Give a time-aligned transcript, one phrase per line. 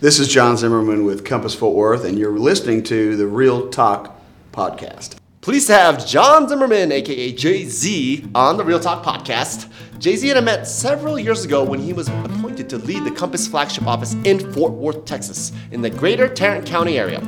[0.00, 4.18] This is John Zimmerman with Compass Fort Worth, and you're listening to the Real Talk
[4.50, 5.16] podcast.
[5.42, 9.70] Pleased to have John Zimmerman, aka Jay Z, on the Real Talk podcast.
[9.98, 13.10] Jay Z and I met several years ago when he was appointed to lead the
[13.10, 17.22] Compass flagship office in Fort Worth, Texas, in the greater Tarrant County area.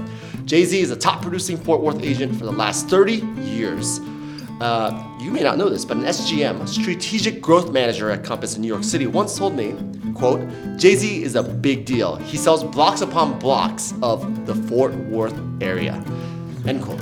[0.47, 4.01] Jay Z is a top producing Fort Worth agent for the last 30 years.
[4.63, 8.57] Uh, you may not know this, but an SGM, a strategic growth manager at Compass
[8.57, 9.77] in New York City, once told me,
[10.15, 10.41] quote,
[10.79, 12.17] Jay-Z is a big deal.
[12.17, 15.95] He sells blocks upon blocks of the Fort Worth area,
[16.67, 17.01] end quote.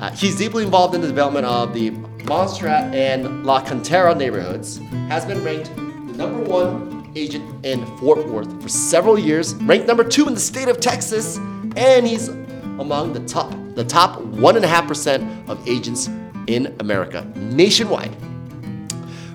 [0.00, 1.90] Uh, he's deeply involved in the development of the
[2.24, 8.62] Montserrat and La Cantera neighborhoods, has been ranked the number one agent in Fort Worth
[8.62, 11.38] for several years, ranked number two in the state of Texas,
[11.76, 16.08] and he's among the top the top one and a half percent of agents
[16.46, 18.14] in America nationwide.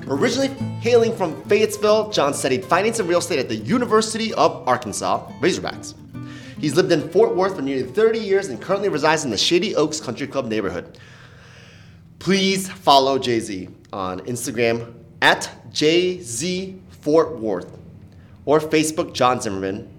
[0.08, 0.50] Originally
[0.82, 5.96] hailing from Fayetteville, John studied finance and real estate at the University of Arkansas Razorbacks.
[6.60, 9.76] He's lived in Fort Worth for nearly 30 years and currently resides in the Shady
[9.76, 11.00] Oaks Country Club neighborhood.
[12.20, 17.78] Please follow Jay Z on Instagram at Jay Z Fort Worth
[18.46, 19.92] or Facebook John Zimmerman.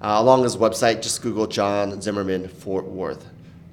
[0.00, 3.26] Uh, along his website, just Google John Zimmerman Fort Worth.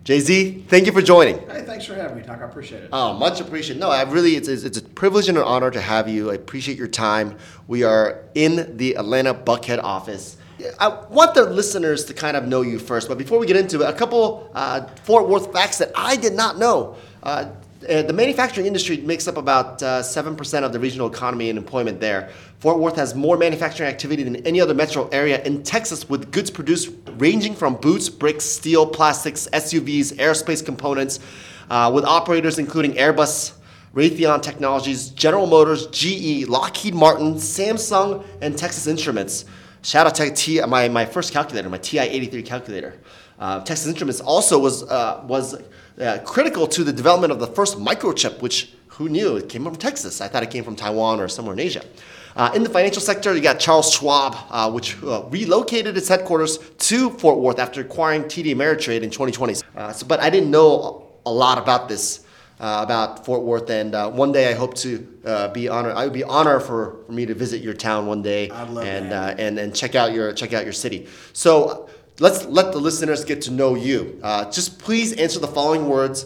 [0.04, 1.40] Jay Z, thank you for joining.
[1.48, 2.42] Hey, thanks for having me, Talk.
[2.42, 2.90] I appreciate it.
[2.92, 3.80] Oh, much appreciated.
[3.80, 6.30] No, I really, it's, it's, it's a privilege and an honor to have you.
[6.30, 7.38] I appreciate your time.
[7.68, 10.36] We are in the Atlanta Buckhead office.
[10.78, 13.82] I want the listeners to kind of know you first, but before we get into
[13.82, 16.98] it, a couple uh, Fort Worth facts that I did not know.
[17.22, 17.52] Uh,
[17.90, 22.00] uh, the manufacturing industry makes up about uh, 7% of the regional economy and employment
[22.00, 22.30] there.
[22.64, 26.50] Fort Worth has more manufacturing activity than any other metro area in Texas, with goods
[26.50, 31.20] produced ranging from boots, bricks, steel, plastics, SUVs, aerospace components,
[31.70, 33.52] uh, with operators including Airbus,
[33.94, 39.44] Raytheon Technologies, General Motors, GE, Lockheed Martin, Samsung, and Texas Instruments.
[39.82, 42.94] Shout out to T, my, my first calculator, my TI-83 calculator.
[43.40, 45.62] Uh, Texas Instruments also was, uh, was
[46.00, 49.76] uh, critical to the development of the first microchip, which who knew it came from
[49.76, 50.22] Texas?
[50.22, 51.84] I thought it came from Taiwan or somewhere in Asia.
[52.36, 56.58] Uh, in the financial sector, you got Charles Schwab, uh, which uh, relocated its headquarters
[56.58, 59.56] to Fort Worth after acquiring TD Ameritrade in 2020.
[59.76, 62.26] Uh, so, but I didn't know a lot about this,
[62.60, 65.00] uh, about Fort Worth, and uh, one day I hope to
[65.54, 65.94] be honored.
[65.94, 69.60] I would be honored for, for me to visit your town one day and, and
[69.60, 71.08] and check out your check out your city.
[71.34, 71.88] So
[72.20, 74.20] let's let the listeners get to know you.
[74.24, 76.26] Uh, just please answer the following words.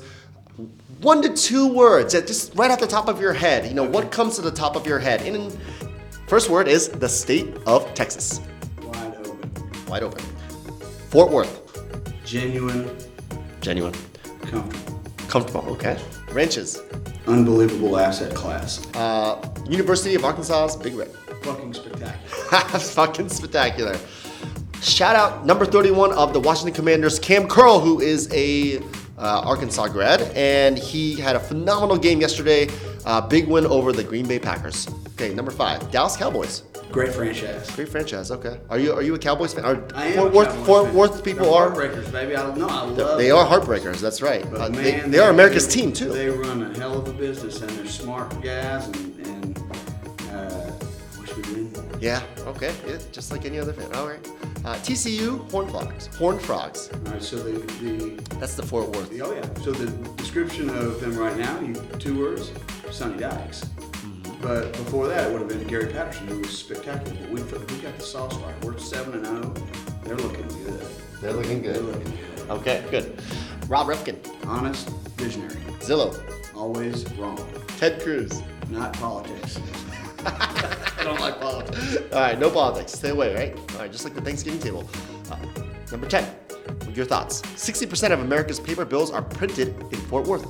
[1.01, 3.68] One to two words, just right off the top of your head.
[3.68, 5.22] You know, what comes to the top of your head?
[5.22, 5.56] And
[6.27, 8.41] first word is the state of Texas.
[8.83, 9.51] Wide open.
[9.88, 10.23] Wide open.
[11.09, 11.61] Fort Worth.
[12.25, 12.95] Genuine.
[13.61, 13.93] Genuine.
[14.41, 15.01] Comfortable.
[15.27, 15.97] Comfortable, okay.
[16.31, 16.81] Ranches.
[17.25, 18.85] Unbelievable asset class.
[18.95, 21.09] Uh, University of Arkansas's Big Red.
[21.43, 22.11] Fucking spectacular.
[22.79, 23.97] Fucking spectacular.
[24.81, 28.77] Shout out number 31 of the Washington Commanders, Kam Curl, who is a
[29.17, 32.69] uh, Arkansas grad, and he had a phenomenal game yesterday.
[33.05, 34.88] Uh, big win over the Green Bay Packers.
[35.19, 36.61] Okay, number five, Dallas Cowboys.
[36.91, 37.72] Great franchise.
[37.72, 38.29] Great franchise.
[38.29, 39.66] Okay, are you are you a Cowboys fan?
[39.66, 40.94] Are I am Fort Worth Fort.
[40.94, 42.35] Worth people They're are heartbreakers, baby.
[42.35, 42.67] I don't know.
[42.69, 43.17] I love.
[43.17, 44.00] they are heartbreakers.
[44.00, 44.45] That's right.
[44.50, 46.09] But Uh, they, man, they are America's they- team too.
[46.13, 49.57] They run a hell of a business, and they're smart guys, and, and
[50.31, 50.72] uh,
[51.19, 51.73] wish we win.
[52.00, 52.22] Yeah.
[52.45, 52.72] Okay.
[52.88, 53.91] Yeah, just like any other fan.
[53.95, 54.23] All right.
[54.63, 56.07] Uh, TCU Horn Frogs.
[56.16, 56.89] Horn Frogs.
[57.07, 59.09] All right, so the, the That's the Fort Worth.
[59.22, 59.63] oh yeah.
[59.63, 62.51] So the description of them right now, you two words,
[62.91, 63.66] Sonny Dykes.
[64.41, 67.17] But before that, it would have been Gary Patterson, who was spectacular.
[67.21, 67.41] But we
[67.75, 68.63] we got the sauce right.
[68.63, 69.53] We're seven and zero.
[70.03, 70.87] They're looking good.
[71.21, 71.75] They're looking good.
[71.75, 72.49] They're looking good.
[72.49, 72.85] Okay.
[72.91, 73.21] Good.
[73.67, 74.17] Rob Reffkin.
[74.45, 75.55] Honest, visionary.
[75.79, 76.21] Zillow.
[76.55, 77.39] Always wrong.
[77.77, 78.41] Ted Cruz.
[78.69, 79.59] Not politics.
[80.25, 81.97] I don't like politics.
[82.11, 82.93] All right, no politics.
[82.93, 83.57] Stay away, right?
[83.73, 84.89] All right, just like the Thanksgiving table.
[85.31, 85.37] Uh,
[85.91, 86.27] number 10,
[86.93, 87.41] your thoughts.
[87.41, 90.45] 60% of America's paper bills are printed in Fort Worth.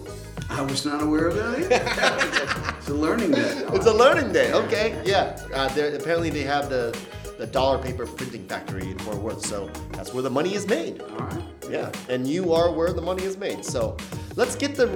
[0.49, 1.59] I was not aware of that.
[1.59, 2.75] either.
[2.77, 3.65] it's a learning day.
[3.73, 5.01] It's a learning day, okay?
[5.05, 5.37] Yeah.
[5.53, 6.97] Uh, apparently, they have the,
[7.37, 11.01] the dollar paper printing factory in Fort Worth, so that's where the money is made.
[11.01, 11.43] All right.
[11.69, 13.65] Yeah, and you are where the money is made.
[13.65, 13.97] So
[14.35, 14.87] let's get the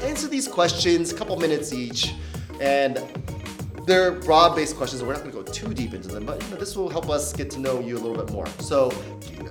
[0.00, 2.14] answer these questions, a couple minutes each,
[2.60, 2.98] and
[3.86, 5.00] they're broad-based questions.
[5.00, 6.88] and We're not going to go too deep into them, but you know, this will
[6.88, 8.46] help us get to know you a little bit more.
[8.60, 8.90] So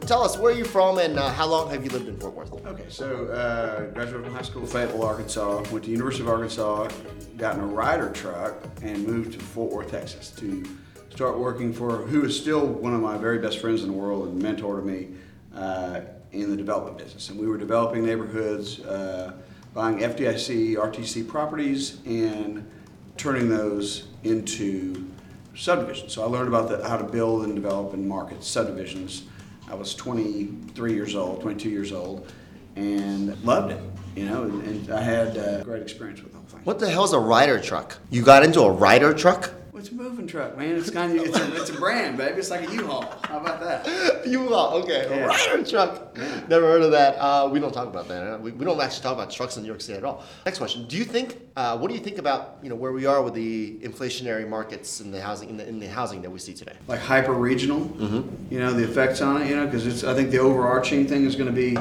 [0.01, 2.33] tell us where are you from and uh, how long have you lived in Fort
[2.33, 2.53] Worth?
[2.65, 5.63] Okay, so uh, graduated from high school, Fayetteville, Arkansas.
[5.71, 6.89] Went to University of Arkansas,
[7.37, 10.63] got in a Ryder truck, and moved to Fort Worth, Texas, to
[11.09, 14.27] start working for who is still one of my very best friends in the world
[14.27, 15.09] and mentor to me
[15.55, 16.01] uh,
[16.31, 17.29] in the development business.
[17.29, 19.33] And we were developing neighborhoods, uh,
[19.73, 22.67] buying FDIC, RTC properties, and
[23.17, 25.09] turning those into
[25.55, 26.13] subdivisions.
[26.13, 29.23] So I learned about the, how to build and develop and market subdivisions.
[29.69, 32.31] I was 23 years old, 22 years old,
[32.75, 33.81] and loved it.
[34.15, 36.61] You know, and, and I had a great experience with the whole thing.
[36.63, 37.97] What the hell's a Ryder truck?
[38.11, 39.51] You got into a Ryder truck?
[39.83, 40.77] It's a moving truck, man.
[40.77, 42.39] It's kind of it's a, it's a brand, baby.
[42.39, 43.03] It's like a U-Haul.
[43.23, 44.25] How about that?
[44.25, 45.05] U-Haul, okay.
[45.09, 45.25] Yeah.
[45.25, 46.17] Ryder truck.
[46.47, 47.17] Never heard of that.
[47.17, 48.41] Uh, we don't talk about that.
[48.41, 50.23] We, we don't actually talk about trucks in New York City at all.
[50.45, 50.87] Next question.
[50.87, 53.33] Do you think, uh, what do you think about, you know, where we are with
[53.33, 56.77] the inflationary markets in the housing, in the, in the housing that we see today?
[56.87, 57.81] like hyper regional.
[57.81, 58.53] Mm-hmm.
[58.53, 59.49] You know the effects on it.
[59.49, 61.77] You know because it's I think the overarching thing is going to be,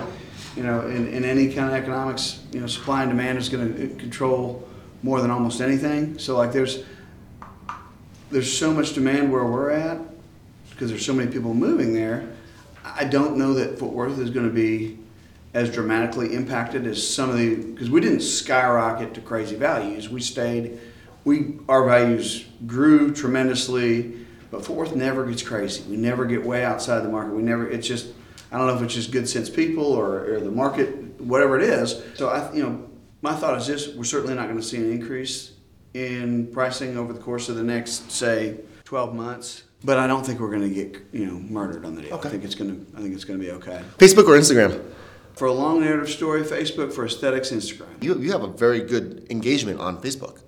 [0.56, 3.76] you know, in, in any kind of economics, you know, supply and demand is going
[3.76, 4.68] to control
[5.04, 6.18] more than almost anything.
[6.18, 6.82] So like there's
[8.32, 10.00] there's so much demand where we're at
[10.70, 12.28] because there's so many people moving there.
[12.82, 14.98] I don't know that Fort Worth is going to be
[15.54, 20.08] as dramatically impacted as some of the because we didn't skyrocket to crazy values.
[20.08, 20.80] We stayed,
[21.24, 25.82] we our values grew tremendously, but Fort Worth never gets crazy.
[25.88, 27.34] We never get way outside the market.
[27.34, 27.68] We never.
[27.68, 28.08] It's just
[28.50, 31.64] I don't know if it's just good sense people or, or the market, whatever it
[31.64, 32.02] is.
[32.14, 32.88] So I, you know,
[33.20, 35.52] my thought is this: we're certainly not going to see an increase
[35.94, 39.64] in pricing over the course of the next say 12 months.
[39.84, 42.14] But I don't think we're going to get you know murdered on the deal.
[42.14, 42.28] Okay.
[42.28, 43.82] I think it's going to I think it's going to be okay.
[43.98, 44.80] Facebook or Instagram?
[45.34, 46.92] For a long narrative story, Facebook.
[46.92, 48.02] For aesthetics, Instagram.
[48.02, 50.40] You, you have a very good engagement on Facebook.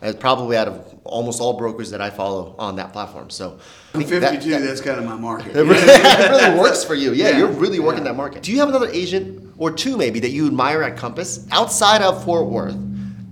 [0.00, 3.30] And probably out of almost all brokers that I follow on that platform.
[3.30, 3.58] So
[3.94, 4.50] I'm that- 52.
[4.50, 5.56] that- that's kind of my market.
[5.56, 7.12] It really, it really works for you.
[7.12, 8.12] Yeah, Yeah, you're really working yeah.
[8.12, 8.44] that market.
[8.44, 12.24] Do you have another agent or two maybe that you admire at Compass outside of
[12.24, 12.76] Fort Worth?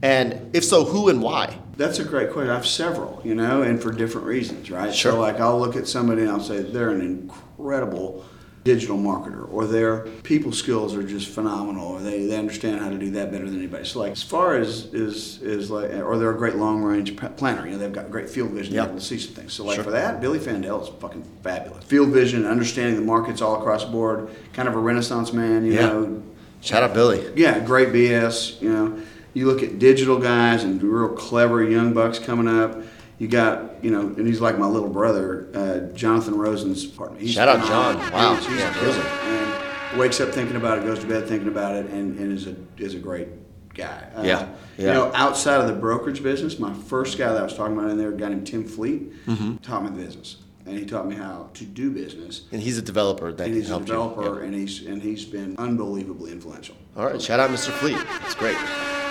[0.03, 1.59] And if so, who and why?
[1.77, 2.51] That's a great question.
[2.51, 4.95] I have several, you know, and for different reasons, right?
[4.95, 5.13] Sure.
[5.13, 8.25] So, like, I'll look at somebody and I'll say they're an incredible
[8.65, 12.99] digital marketer, or their people skills are just phenomenal, or they, they understand how to
[12.99, 13.85] do that better than anybody.
[13.85, 17.65] So, like, as far as is is like, or they're a great long range planner.
[17.65, 18.75] You know, they've got great field vision.
[18.75, 19.53] They're able to see some things.
[19.53, 19.85] So, like Sure.
[19.85, 21.85] for that, Billy Fandel is fucking fabulous.
[21.85, 25.65] Field vision, understanding the markets all across the board, kind of a renaissance man.
[25.65, 25.87] You Yeah.
[25.87, 26.23] know,
[26.61, 27.25] Shout out Billy.
[27.37, 28.61] yeah, great BS.
[28.61, 28.99] You know,
[29.37, 32.83] you look at digital guys and real clever young bucks coming up.
[33.19, 37.19] You got, you know, and he's like my little brother, uh, Jonathan Rosen's partner.
[37.19, 37.67] He's Shout out.
[37.67, 37.99] John.
[38.13, 38.35] Wow.
[38.37, 39.07] He's, he's Yeah, brilliant.
[39.07, 42.47] And wakes up thinking about it, goes to bed thinking about it, and, and is
[42.47, 43.29] a is a great
[43.75, 44.09] guy.
[44.17, 44.49] Uh, Yeah,
[44.79, 44.87] yeah.
[44.89, 47.91] You know, outside of the brokerage business, my first guy that I was talking about
[47.91, 49.57] in there, a guy named Tim Fleet, Mm-hmm.
[49.59, 50.37] taught me the business,
[50.67, 52.43] and he taught me how to do business.
[52.53, 54.43] And he's a developer that And he's a developer, you.
[54.47, 56.77] and he's and he's been unbelievably influential.
[56.97, 57.71] All right, shout out Mr.
[57.71, 57.99] Fleet.
[58.21, 58.57] That's great.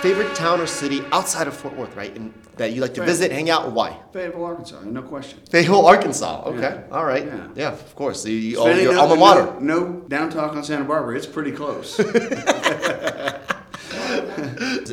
[0.02, 2.14] Favorite town or city outside of Fort Worth, right?
[2.14, 3.06] And that you like to Right.
[3.08, 3.98] visit, hang out, why?
[4.12, 5.38] Fayetteville, Arkansas, no question.
[5.50, 6.42] Fayetteville, Arkansas.
[6.46, 6.60] Okay.
[6.60, 6.82] Yeah.
[6.96, 7.24] All right.
[7.26, 7.48] Yeah.
[7.54, 7.72] Yeah.
[7.72, 8.24] of course.
[8.26, 9.54] You, you, Spending your no- alma mater.
[9.60, 11.16] No, no down talk on Santa Barbara.
[11.16, 11.98] It's pretty close.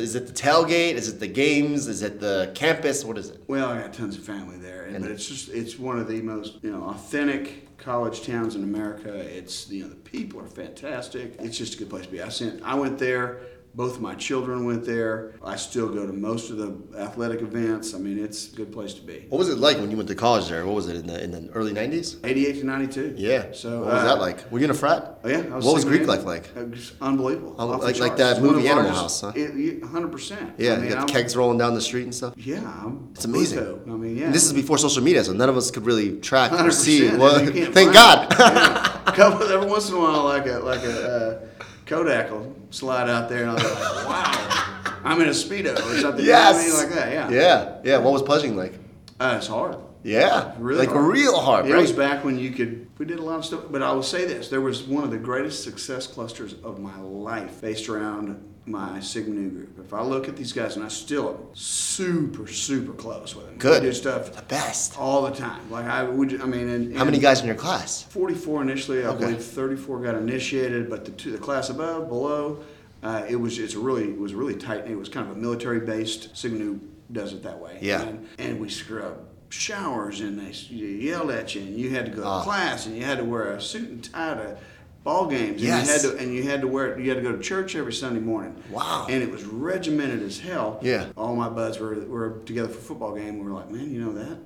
[0.04, 0.94] Is it the tailgate?
[0.96, 1.88] Is it the games?
[1.88, 3.04] Is it the campus?
[3.06, 3.40] What is it?
[3.48, 6.06] well, I got tons of family there, and, And- but it's just it's one of
[6.08, 9.08] the most you know authentic college towns in America.
[9.14, 11.36] It's you know the people are fantastic.
[11.40, 12.20] It's just a good place to be.
[12.20, 13.40] I sent I went there.
[13.76, 15.32] Both of my children went there.
[15.44, 17.92] I still go to most of the athletic events.
[17.92, 19.26] I mean, it's a good place to be.
[19.28, 20.64] What was it like when you went to college there?
[20.64, 22.24] What was it in the in the early '90s?
[22.24, 23.14] 88 to 92.
[23.18, 23.46] Yeah.
[23.52, 24.50] So what was uh, that like?
[24.52, 25.18] Were you in a frat?
[25.24, 26.44] Oh, yeah, I what was Greek life like?
[26.56, 27.56] It was unbelievable.
[27.60, 29.40] Um, like- like that movie Animal largest- House, huh?
[29.40, 30.52] it- 100%.
[30.58, 32.34] Yeah, I mean, you got I'm- the kegs rolling down the street and stuff.
[32.36, 33.58] Yeah, I'm It's amazing.
[33.58, 33.80] Pluto.
[33.86, 34.26] I mean, yeah.
[34.26, 36.72] And this is before social media, so none of us could really track or 100%.
[36.72, 37.08] see.
[37.16, 38.26] Well, thank God.
[38.38, 38.90] Yeah.
[39.14, 41.46] Couple every once in a while, like a like a uh,
[41.86, 43.74] Kodak will slide out there, and I'll be like,
[44.08, 46.64] "Wow, I'm in a speedo or something." yes.
[46.66, 46.90] you know I mean?
[46.90, 47.12] like that.
[47.12, 47.76] Yeah, Yeah.
[47.84, 47.98] Yeah.
[47.98, 48.74] What was pudging like?
[49.20, 49.76] Uh, it's hard.
[50.02, 50.52] Yeah.
[50.58, 51.06] Really like hard.
[51.12, 51.80] real hard, It right?
[51.80, 52.86] was back when you could.
[52.98, 55.10] We did a lot of stuff, but I will say this: there was one of
[55.10, 59.78] the greatest success clusters of my life based around my Sigma Nu group.
[59.78, 63.56] If I look at these guys, and I still am super, super close with them.
[63.58, 63.82] Good.
[63.82, 64.98] We do stuff the best.
[64.98, 65.70] all the time.
[65.70, 66.40] Like I would.
[66.40, 68.02] I mean, and, How many guys in your class?
[68.04, 69.04] 44 initially.
[69.04, 69.18] I Okay.
[69.26, 72.60] believe 34 got initiated, but the two, the class above, below,
[73.02, 74.86] uh, it was it's really it was really tight.
[74.86, 76.34] It was kind of a military based.
[76.36, 76.80] Sigma Nu
[77.12, 77.78] does it that way.
[77.82, 78.02] Yeah.
[78.02, 79.18] And, and we scrub
[79.50, 82.42] showers and they yelled at you and you had to go to Ah.
[82.42, 84.56] class and you had to wear a suit and tie to
[85.04, 85.86] ball games and Yes.
[85.86, 87.92] you had to and you had to wear you had to go to church every
[87.92, 88.56] Sunday morning.
[88.70, 89.06] Wow.
[89.08, 90.78] And it was regimented as hell.
[90.82, 91.06] Yeah.
[91.16, 93.38] All my buds were were together for a football game.
[93.38, 94.38] We were like, man, you know that.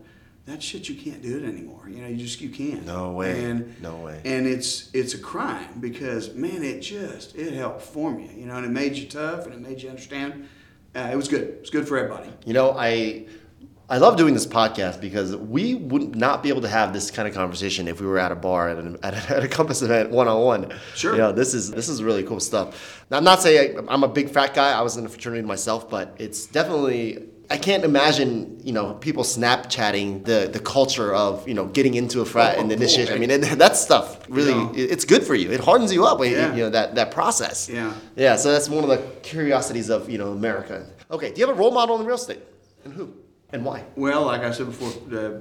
[0.46, 1.88] That shit you can't do it anymore.
[1.90, 2.84] You know, you just you can't.
[2.86, 3.44] No way.
[3.44, 4.20] And No way.
[4.24, 8.56] and it's it's a crime because man, it just it helped form you, you know,
[8.56, 10.48] and it made you tough and it made you understand.
[10.96, 11.42] Uh, it was good.
[11.42, 12.30] It was good for everybody.
[12.46, 13.26] You know, I
[13.90, 17.26] I love doing this podcast because we would not be able to have this kind
[17.26, 19.80] of conversation if we were at a bar at, an, at, a, at a Compass
[19.82, 20.72] event one on one.
[20.94, 21.12] Sure.
[21.12, 23.04] You know, this is this is really cool stuff.
[23.10, 24.72] Now, I'm not saying I'm a big frat guy.
[24.72, 29.24] I was in a fraternity myself, but it's definitely I can't imagine, you know, people
[29.24, 33.14] Snapchatting the, the culture of, you know, getting into a frat Oh, and the initiation.
[33.14, 34.70] I mean, that stuff really, Yeah.
[34.84, 35.50] it- it's good for you.
[35.50, 36.54] It hardens you up, you- Yeah.
[36.54, 37.66] you know, that, that process.
[37.70, 37.94] Yeah.
[38.16, 40.84] Yeah, so that's one of the curiosities of, you know, America.
[41.10, 42.40] Okay, do you have a role model in real estate?
[42.84, 43.14] And who?
[43.52, 43.84] And why?
[43.96, 45.40] Well, like I said before, uh,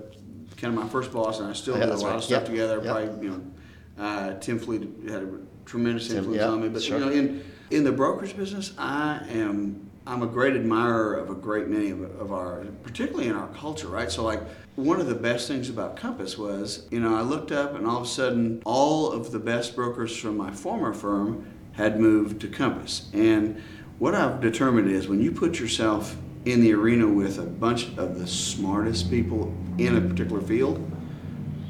[0.57, 2.17] kind of my first boss, and I still Yeah, do a that's lot right.
[2.17, 2.49] of stuff Yep.
[2.49, 2.75] together.
[2.75, 2.83] Yep.
[2.85, 5.27] Probably, you know, uh, Tim Fleet had a
[5.65, 6.69] tremendous Tim, influence yeah, on me.
[6.69, 6.99] But sure.
[6.99, 11.35] you know, in in the brokerage business, I am I'm a great admirer of a
[11.35, 14.11] great many of, of our, particularly in our culture, right?
[14.11, 14.41] So like.
[14.77, 17.97] One of the best things about Compass was, you know, I looked up and all
[17.97, 22.47] of a sudden all of the best brokers from my former firm had moved to
[22.47, 23.09] Compass.
[23.11, 23.59] And
[23.97, 26.15] what I've determined is when you put yourself
[26.51, 30.79] in the arena with a bunch of the smartest people in a particular field,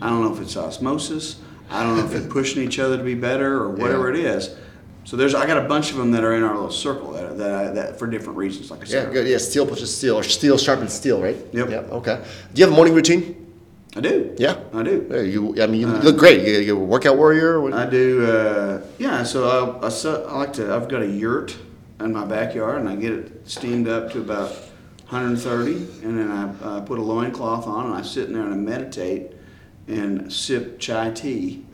[0.02, 3.04] I don't know if it's osmosis, I don't know if they're pushing each other to
[3.04, 4.56] be better or whatever it is.
[5.04, 7.38] So there's I got a bunch of them that are in our little circle that,
[7.38, 9.26] that, I, that for different reasons, like I Yeah, good.
[9.28, 11.38] Yeah, steel pushes steel, or steel sharpens steel, right?
[11.54, 11.70] Yep.
[11.70, 11.92] Yep.
[11.92, 12.22] Okay.
[12.54, 13.46] Do you have a morning routine?
[13.96, 14.36] I do.
[14.38, 14.58] Yeah.
[14.74, 15.08] I do.
[15.10, 16.46] Yeah, you, I mean, you look great.
[16.46, 17.62] You, you're a workout warrior.
[17.62, 18.26] What- I do.
[18.26, 19.24] Uh, yeah.
[19.24, 20.74] So I, I, I like to.
[20.74, 21.56] I've got a yurt
[22.02, 24.52] in my backyard, and I get it steamed up to about
[25.10, 28.54] 130, and then I, I put a loincloth on, and I sit in there and
[28.54, 29.32] I meditate
[29.88, 31.66] and sip chai tea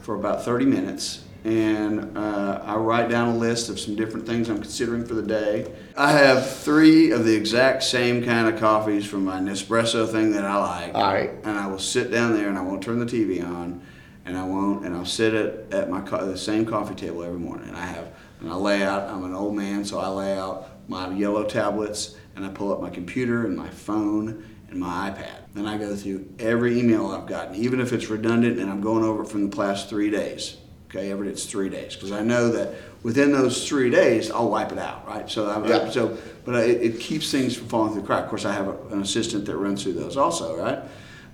[0.00, 1.24] for about 30 minutes.
[1.44, 5.22] And uh, I write down a list of some different things I'm considering for the
[5.22, 5.70] day.
[5.96, 10.44] I have three of the exact same kind of coffees from my Nespresso thing that
[10.44, 10.94] I like.
[10.94, 11.30] All right.
[11.44, 13.82] And I will sit down there and I won't turn the TV on,
[14.24, 17.38] and I won't, and I'll sit at, at my co- the same coffee table every
[17.38, 17.68] morning.
[17.68, 18.08] And I have,
[18.40, 19.08] and I lay out.
[19.08, 22.80] I'm an old man, so I lay out my yellow tablets, and I pull up
[22.80, 25.40] my computer and my phone and my iPad.
[25.54, 29.02] Then I go through every email I've gotten, even if it's redundant, and I'm going
[29.02, 30.56] over it from the past three days.
[30.88, 34.70] Okay, every it's three days because I know that within those three days I'll wipe
[34.70, 35.28] it out, right?
[35.28, 35.90] So I, Yeah.
[35.90, 38.22] so, but I, it, keeps things from falling through the crack.
[38.24, 40.78] Of course, I have a, an assistant that runs through those also, right?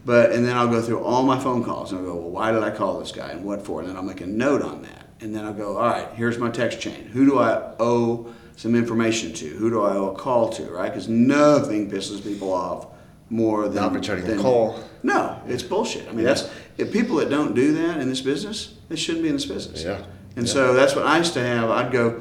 [0.06, 2.50] But and then I'll go through all my phone calls and I'll go, well, why
[2.50, 3.80] did I call this guy and what for?
[3.80, 5.06] And then I'll make a note on that.
[5.20, 7.06] And then I'll go, all right, here's my text chain.
[7.12, 9.46] Who do I owe some information to?
[9.49, 10.64] Who do I owe a call to?
[10.64, 10.90] Right?
[10.90, 12.87] Because nothing pisses people off
[13.30, 14.78] more than Not returning a than- call.
[15.02, 16.08] No, it's bullshit.
[16.08, 19.28] I mean, that's if people that don't do that in this business, they shouldn't be
[19.28, 19.82] in this business.
[19.84, 19.99] Yeah.
[20.37, 20.52] And Yeah.
[20.52, 21.70] so that's what I used to have.
[21.70, 22.20] I'd go,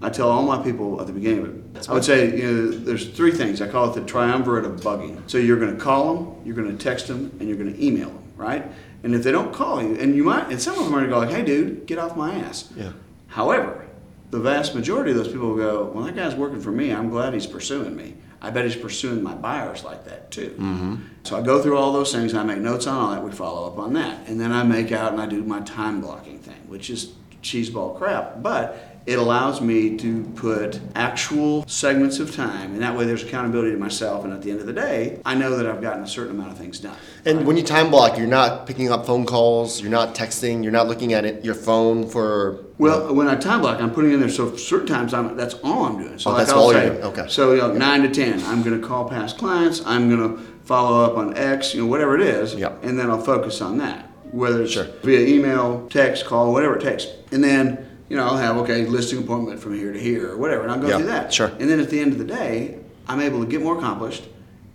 [0.00, 1.44] I tell all my people at the beginning of
[1.76, 3.60] it, I would say, you know, there's three things.
[3.62, 5.18] I call it the triumvirate of bugging.
[5.26, 7.84] So you're going to call them, you're going to text them, and you're going to
[7.84, 8.64] email them, right?
[9.04, 11.04] And if they don't call you, and you might, and some of them are going
[11.04, 12.68] to go like, hey, dude, get off my ass.
[12.76, 12.92] Yeah.
[13.28, 13.84] However,
[14.32, 16.90] the vast majority of those people will go, well, that guy's working for me.
[16.90, 18.14] I'm glad he's pursuing me.
[18.40, 20.56] I bet he's pursuing my buyers like that too.
[20.58, 20.96] Mm-hmm.
[21.22, 23.22] So I go through all those things I make notes on all that.
[23.22, 24.26] We follow up on that.
[24.26, 27.12] And then I make out and I do my time blocking thing, which is
[27.42, 28.42] cheeseball crap.
[28.42, 33.72] But it allows me to put actual segments of time, and that way there's accountability
[33.72, 34.24] to myself.
[34.24, 36.52] And at the end of the day, I know that I've gotten a certain amount
[36.52, 36.96] of things done.
[37.24, 40.72] And when you time block, you're not picking up phone calls, you're not texting, you're
[40.72, 42.64] not looking at it, your phone for.
[42.78, 44.28] Well, when I time block, I'm putting in there.
[44.28, 46.18] So certain times, I'm that's all I'm doing.
[46.18, 47.02] So Oh, like that's I'll all you're say, doing.
[47.02, 47.26] Okay.
[47.28, 49.82] So you know, nine to ten, I'm going to call past clients.
[49.84, 52.84] I'm going to follow up on X, you know, whatever it is, Yep.
[52.84, 54.08] and then I'll focus on that.
[54.30, 54.86] Whether it's Sure.
[55.02, 59.20] via email, text, call, whatever it takes, and then you know I'll have okay listing
[59.20, 61.32] appointment from here to here or whatever, and I'll go Yeah, through that.
[61.32, 61.50] sure.
[61.58, 62.78] And then at the end of the day,
[63.08, 64.24] I'm able to get more accomplished.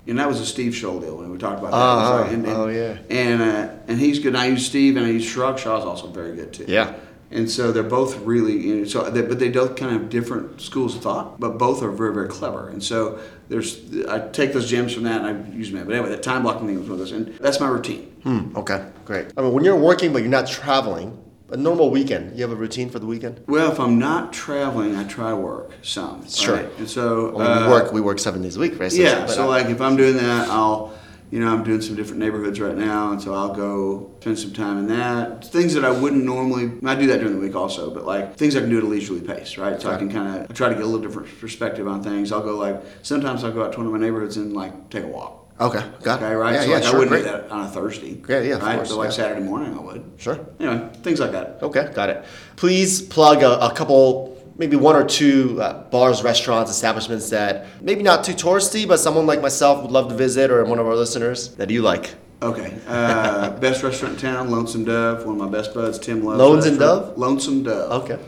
[0.07, 1.77] And that was a Steve Shull deal when we talked about that.
[1.77, 2.23] Uh-huh.
[2.27, 2.97] So- and, and, Oh, yeah.
[3.11, 4.29] And uh, and he's good.
[4.29, 5.59] And I use Steve and I use Shrug.
[5.59, 6.65] Shaw's also very good too.
[6.67, 6.95] Yeah.
[7.29, 10.09] And so they're both really, you know, so they, but they both kind of have
[10.09, 12.69] different schools of thought, but both are very, very clever.
[12.69, 15.85] And so there's, I take those gems from that and I use them.
[15.85, 18.03] But anyway, the time blocking thing was one of those, and that's my routine.
[18.23, 19.27] Hmm, okay, great.
[19.37, 21.17] I mean, when you're working but you're not traveling,
[21.49, 23.41] a normal weekend, you have a routine for the weekend?
[23.47, 26.27] Well, if I'm not traveling, I try to work some.
[26.27, 26.57] Sure.
[26.57, 26.69] right?
[26.77, 28.91] And so When uh, we work, we work seven days a week, right?
[28.91, 29.21] Yeah.
[29.21, 30.93] but, So like if I'm doing that, I'll,
[31.31, 34.53] you know, I'm doing some different neighborhoods right now, and so I'll go spend some
[34.53, 35.43] time in that.
[35.43, 36.71] Things that I wouldn't normally.
[36.85, 38.87] I do that during the week also, but like things I can do at a
[38.87, 39.81] leisurely pace, right?
[39.81, 42.31] So I can kind of try to get a little different perspective on things.
[42.31, 45.03] I'll go like sometimes I'll go out to one of my neighborhoods and like take
[45.03, 45.46] a walk.
[45.59, 46.25] Okay, got it.
[46.25, 46.53] Okay, right?
[46.53, 47.23] Yeah, so yeah, like, sure, I wouldn't great.
[47.23, 48.21] do that on a Thursday.
[48.29, 48.75] Yeah, yeah, of right?
[48.75, 49.15] course, But like yeah.
[49.15, 50.11] Saturday morning, I would.
[50.17, 50.39] Sure.
[50.59, 51.59] Anyway, things like that.
[51.63, 52.25] Okay, got it.
[52.55, 58.03] Please plug a, a couple, maybe one or two uh, bars, restaurants, establishments that maybe
[58.03, 60.95] not too touristy, but someone like myself would love to visit, or one of our
[60.95, 62.13] listeners that you like.
[62.43, 62.77] Okay.
[62.87, 65.25] Uh, best restaurant in town, Lonesome Dove.
[65.25, 66.37] One of my best buds, Tim Love's.
[66.39, 67.17] Lones and Dove?
[67.17, 68.03] Lonesome Dove.
[68.03, 68.19] Okay.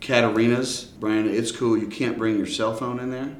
[0.00, 1.34] Caterina's, Brandon.
[1.34, 1.76] It's cool.
[1.76, 3.36] You can't bring your cell phone in there.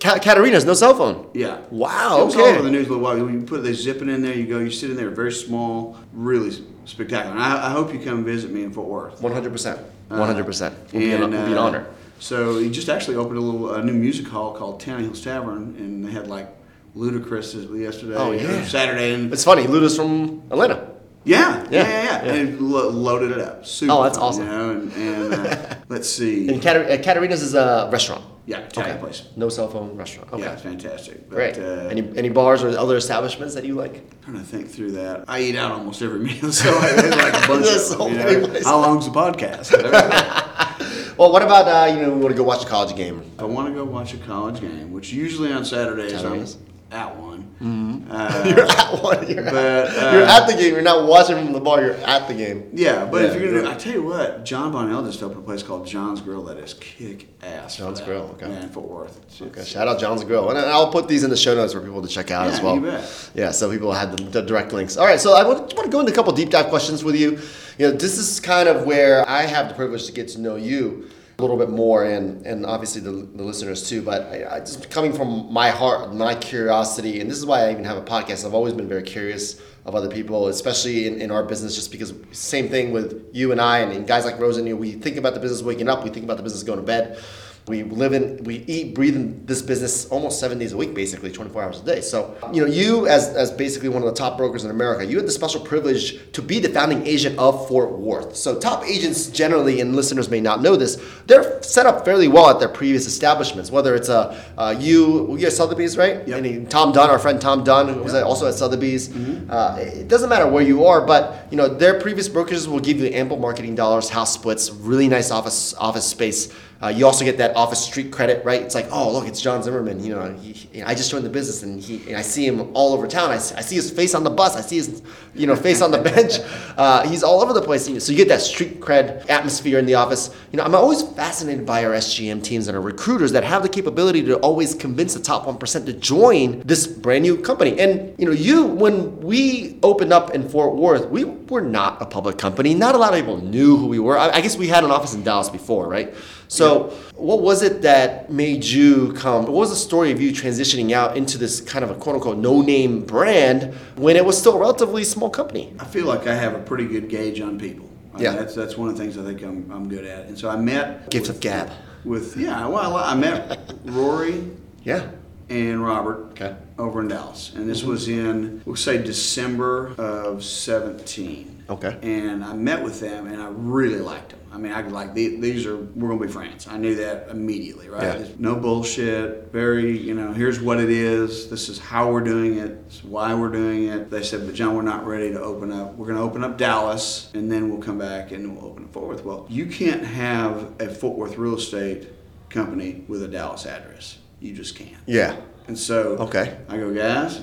[0.00, 1.28] Ka- Caterina's no cell phone.
[1.34, 1.60] Yeah.
[1.70, 2.54] Wow, It was all okay.
[2.54, 3.16] over the news a little while.
[3.18, 4.34] You put they zip it in there.
[4.34, 4.58] You go.
[4.58, 5.10] You sit in there.
[5.10, 5.96] Very small.
[6.12, 6.50] Really
[6.84, 7.32] spectacular.
[7.34, 9.22] And I, I hope you come visit me in Fort Worth.
[9.22, 9.80] One hundred percent.
[10.08, 10.74] One hundred percent.
[10.92, 11.86] Would be an uh, honor.
[12.18, 16.04] So he just actually opened a little a new music hall called Tannahill's Tavern, and
[16.04, 16.48] they had like
[16.96, 18.14] Ludacris yesterday.
[18.16, 18.64] Oh, yeah.
[18.64, 19.14] Saturday.
[19.14, 19.64] And It's funny.
[19.66, 20.92] Luda's from Atlanta.
[21.24, 23.66] yeah, yeah, Yeah, yeah, yeah, and lo- loaded it up.
[23.66, 24.44] Super Oh, that's fun, awesome.
[24.46, 26.48] You know, and, and uh, let's see.
[26.48, 28.24] And Katar- uh, Caterina's is a restaurant.
[28.46, 29.24] Yeah, Italian place.
[29.36, 30.32] No cell phone restaurant.
[30.32, 30.42] Okay.
[30.42, 31.28] Yeah, it's fantastic.
[31.28, 31.58] But, Great.
[31.58, 34.02] Uh, any any bars or other establishments that you like?
[34.22, 35.24] trying to think through that.
[35.28, 38.12] I eat out almost every meal, so I I like a bunch of so them.
[38.12, 38.46] you many know.
[38.48, 38.66] places.
[38.66, 39.72] How long's the podcast?
[41.18, 43.22] Well, what about uh, you know we want to go watch a college game?
[43.38, 46.56] I want to go watch a college game, which usually on Saturdays Saturdays?
[46.56, 47.42] I'm at one.
[47.60, 48.10] Mm-hmm.
[48.10, 49.28] Uh, You're at one.
[49.28, 50.72] You're, But, at, uh, you're at the game.
[50.74, 51.80] You're not watching from the bar.
[51.82, 52.70] You're at the game.
[52.74, 53.74] yeah, but if you're gonna, yeah.
[53.74, 56.74] I tell you what, Jon Bonnell just opened a place called Jon's Grille that is
[56.74, 57.76] kick ass.
[57.76, 58.00] Jon's.
[58.00, 58.48] Grille, okay.
[58.48, 59.16] Yeah, in Fort Worth.
[59.18, 61.72] It's- Okay, it's- shout out Jon's Grille, and I'll put these in the show notes
[61.72, 63.04] for people to check out Yeah, as well.
[63.34, 64.96] Yeah, so people have the, the direct links.
[64.96, 67.32] All right, so I want to go into a couple deep dive questions with you.
[67.78, 70.56] You know, this is kind of where I have the privilege to get to know
[70.56, 74.02] you a little bit more, and and obviously the, the listeners too.
[74.02, 77.72] But I, I just coming from my heart, my curiosity, and this is why I
[77.72, 78.46] even have a podcast.
[78.46, 82.12] I've always been very curious of other people, especially in, in our business, just because
[82.32, 84.66] same thing with you and I and, guys like Rosen.
[84.66, 86.84] You we think about the business waking up, we think about the business going to
[86.84, 87.22] bed.
[87.68, 91.32] We live in, we eat, breathe in this business almost seven days a week, basically
[91.32, 92.00] 24 hours a day.
[92.00, 95.16] So, you know, you as, as basically one of the top brokers in America, you
[95.16, 98.36] had the special privilege to be the founding agent of Fort Worth.
[98.36, 102.48] So, top agents generally, and listeners may not know this, they're set up fairly well
[102.50, 103.72] at their previous establishments.
[103.72, 106.26] Whether it's a uh, you, you at Sotheby's, right?
[106.28, 106.44] Yep.
[106.44, 109.12] And Tom Dunn, our friend Tom Dunn, who was also at Sotheby's.
[109.50, 113.00] Uh, it doesn't matter where you are, but you know their previous brokers will give
[113.00, 116.54] you ample marketing dollars, house splits, really nice office office space.
[116.82, 118.60] Uh, you also get that office street credit, right?
[118.60, 120.04] It's like, oh, look, it's John Zimmerman.
[120.04, 122.70] You know, he, he- I just joined the business, and he, and I see him
[122.74, 123.30] all over town.
[123.30, 124.56] I see, I see his face on the bus.
[124.56, 125.00] I see his,
[125.34, 126.34] you know, face on the bench.
[126.76, 127.86] Uh, he's all over the place.
[128.04, 130.34] So you get that street cred atmosphere in the office.
[130.52, 133.70] You know, I'm always fascinated by our SGM teams and our recruiters that have the
[133.70, 137.80] capability to always convince the top one percent to join this brand new company.
[137.80, 142.06] And you know, you when we opened up in Fort Worth, we were not a
[142.06, 142.74] public company.
[142.74, 144.18] Not a lot of people knew who we were.
[144.18, 146.12] I, I guess we had an office in Dallas before, right?
[146.48, 149.44] So, what was it that made you come?
[149.44, 152.38] What was the story of you transitioning out into this kind of a quote unquote
[152.38, 155.74] no name brand when it was still a relatively small company?
[155.80, 157.88] I feel like I have a pretty good gauge on people.
[158.12, 158.32] I mean, Yeah.
[158.36, 160.26] that's that's one of the things I think I'm, I'm good at.
[160.26, 161.70] And so I met Gift with, of gab.
[162.04, 162.66] with yeah.
[162.66, 164.44] Well, I met Rory
[164.84, 165.08] Yeah.
[165.48, 166.54] and Robert Okay.
[166.78, 171.64] over in Dallas, and this was in we'll say December of seventeen.
[171.68, 171.96] Okay.
[172.02, 174.38] And I met with them, and I really liked them.
[174.56, 176.66] I mean, I could like these are we're gonna be friends.
[176.66, 178.20] I knew that immediately, right?
[178.20, 178.26] Yeah.
[178.38, 179.52] No bullshit.
[179.52, 181.50] Very, you know, here's what it is.
[181.50, 182.86] This is how we're doing it.
[182.86, 184.10] This is why we're doing it.
[184.10, 185.94] They said, but John, we're not ready to open up.
[185.96, 189.08] We're gonna open up Dallas, and then we'll come back and we'll open up Fort
[189.08, 189.24] Worth.
[189.26, 192.08] Well, you can't have a Fort Worth real estate
[192.48, 194.16] company with a Dallas address.
[194.40, 194.96] You just can't.
[195.04, 195.36] Yeah.
[195.68, 196.56] And so Okay.
[196.70, 197.40] I go, guys,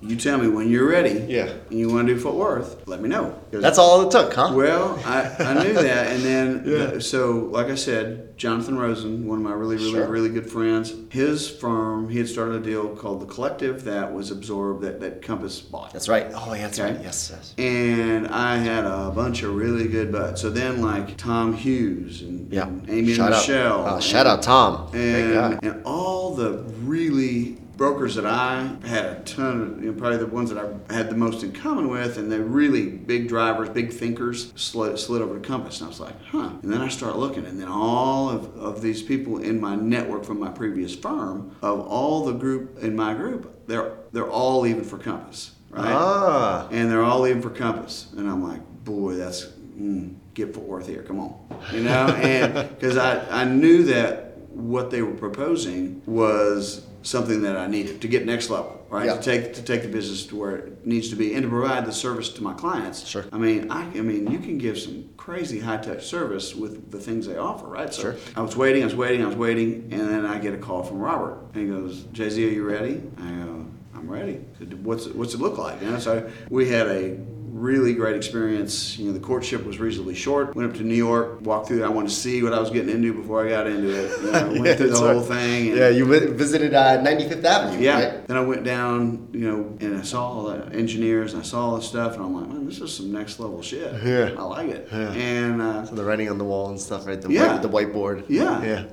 [0.00, 1.24] you tell me when you're ready.
[1.28, 1.52] Yeah.
[1.70, 3.38] And you want to do Fort Worth, let me know.
[3.50, 4.52] That's all it took, huh?
[4.54, 6.98] Well, I, I knew that, and then Yeah.
[7.00, 10.06] so like I said, Jonathan Rosen, one of my really really Sure.
[10.06, 14.30] really good friends, his firm, he had started a deal called the Collective that was
[14.30, 15.92] absorbed that that Compass bought.
[15.92, 16.26] That's right.
[16.32, 16.92] Oh, yeah, that's Okay.
[16.94, 17.02] right.
[17.02, 17.54] Yes, yes.
[17.58, 20.40] And I had a bunch of really good buds.
[20.40, 22.68] So then, like Tom Hughes and, Yeah.
[22.68, 23.86] and Amy shout and out, Michelle.
[23.86, 24.90] uh, shout out Tom.
[24.94, 30.18] And, and all the really brokers that I had a ton of, you know, probably
[30.18, 33.68] the ones that I had the most in common with, and they're really big drivers,
[33.68, 35.80] big thinkers, slid, slid over to Compass.
[35.80, 36.50] And I was like, huh.
[36.60, 40.24] And then I start looking, and then all of, of these people in my network
[40.24, 44.84] from my previous firm, of all the group in my group, they're they're all leaving
[44.84, 45.92] for Compass, right?
[45.92, 46.68] Ah.
[46.72, 50.88] and they're all leaving for Compass, and I'm like, boy, that's mm, get Fort Worth
[50.88, 51.38] here, come on,
[51.72, 54.27] you know, and because I I knew that
[54.58, 59.06] what they were proposing was something that I needed to get next level, right?
[59.06, 59.16] Yeah.
[59.16, 61.86] To take to take the business to where it needs to be, and to provide
[61.86, 63.06] the service to my clients.
[63.06, 63.24] Sure.
[63.32, 66.98] I mean, I I mean, you can give some crazy high touch service with the
[66.98, 67.92] things they offer, right?
[67.94, 68.16] So Sure.
[68.36, 70.82] I was waiting, I was waiting, I was waiting, and then I get a call
[70.82, 74.40] from Robert, and he goes, "Jay Z, are you ready?" I go, "I'm ready."
[74.82, 75.80] What's it, what's it look like?
[75.80, 77.16] You know, so we had a
[77.58, 78.98] really great experience.
[78.98, 80.54] You know, the courtship was reasonably short.
[80.54, 81.84] Went up to New York, walked through.
[81.84, 84.20] I wanted to see what I was getting into before I got into it.
[84.22, 85.26] You know, went Yeah, through the whole right.
[85.28, 85.68] thing.
[85.68, 87.94] and- Yeah, you visited uh, 90 Fifth Avenue, yeah.
[88.16, 88.26] right?
[88.28, 91.70] Then I went down, you know, and I saw all the engineers and I saw
[91.70, 93.92] all the stuff, and I'm like, man, this is some next level shit.
[94.02, 94.30] Yeah.
[94.38, 94.88] I like it.
[94.92, 95.12] Yeah.
[95.12, 97.20] And uh, So the writing on the wall and stuff, right?
[97.20, 97.52] The, Yeah.
[97.54, 98.24] white, the whiteboard.
[98.28, 98.62] Yeah.
[98.62, 98.84] Yeah.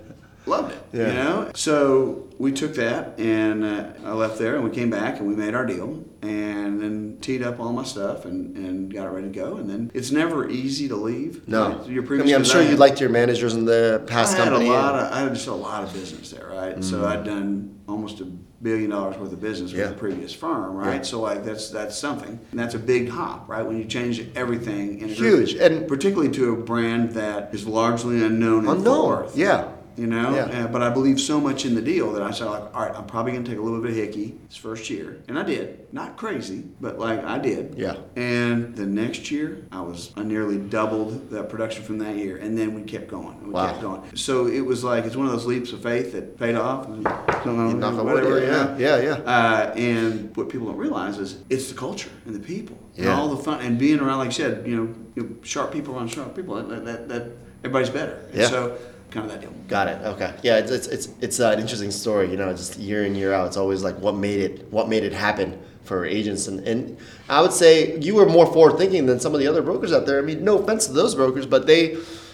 [0.47, 0.83] Loved it.
[0.93, 1.07] Yeah.
[1.07, 5.19] You know, so we took that and uh, I left there and we came back
[5.19, 9.05] and we made our deal and then teed up all my stuff and, and got
[9.07, 9.57] it ready to go.
[9.57, 11.47] And then it's never easy to leave.
[11.47, 11.83] No.
[11.87, 14.49] Your I previous mean, I'm sure you liked your managers in the past I had
[14.49, 14.69] company.
[14.69, 16.83] a lot of, I had just a lot of business there, right?
[16.83, 19.87] So I'd done almost a billion dollars worth of business with Yeah.
[19.87, 20.95] the previous firm, right?
[20.97, 21.01] Yeah.
[21.03, 23.63] So like that's that's something, and that's a big hop, right?
[23.63, 27.67] When you change everything in a Huge, group, and- particularly to a brand that is
[27.67, 29.37] largely unknown in Unknown, Fort Worth.
[29.37, 29.67] yeah.
[29.97, 30.65] You know, Yeah.
[30.65, 32.95] Uh, but I believe so much in the deal that I said, like, all right,
[32.95, 35.43] I'm probably going to take a little bit of hickey this first year, and I
[35.43, 35.87] did.
[35.93, 37.75] Not crazy, but like I did.
[37.77, 37.95] Yeah.
[38.17, 42.57] And the next year, I was I nearly doubled that production from that year, and
[42.57, 43.37] then we kept going.
[43.37, 43.67] And we Wow.
[43.69, 44.01] kept going.
[44.15, 46.87] So it was like it's one of those leaps of faith that paid off.
[46.87, 49.13] And, You knock on whatever, yeah, yeah, yeah.
[49.13, 53.29] Uh, and what people don't realize is it's the culture and the people and all
[53.29, 56.09] the fun and being around, like you said, you know, you know sharp people around
[56.09, 56.55] sharp people.
[56.55, 57.23] That, that, that
[57.63, 58.19] everybody's better.
[58.31, 58.47] And Yeah.
[58.47, 58.77] So
[59.15, 59.53] kind of that deal.
[59.67, 60.01] Got it.
[60.13, 60.33] Okay.
[60.43, 62.29] Yeah, it's it's it's, it's uh, an interesting story.
[62.29, 65.03] You know, just year in year out, it's always like what made it what made
[65.03, 66.97] it happen for agents, and and
[67.29, 70.05] I would say you were more forward thinking than some of the other brokers out
[70.05, 70.19] there.
[70.19, 71.91] I mean, no offense to those brokers, but they,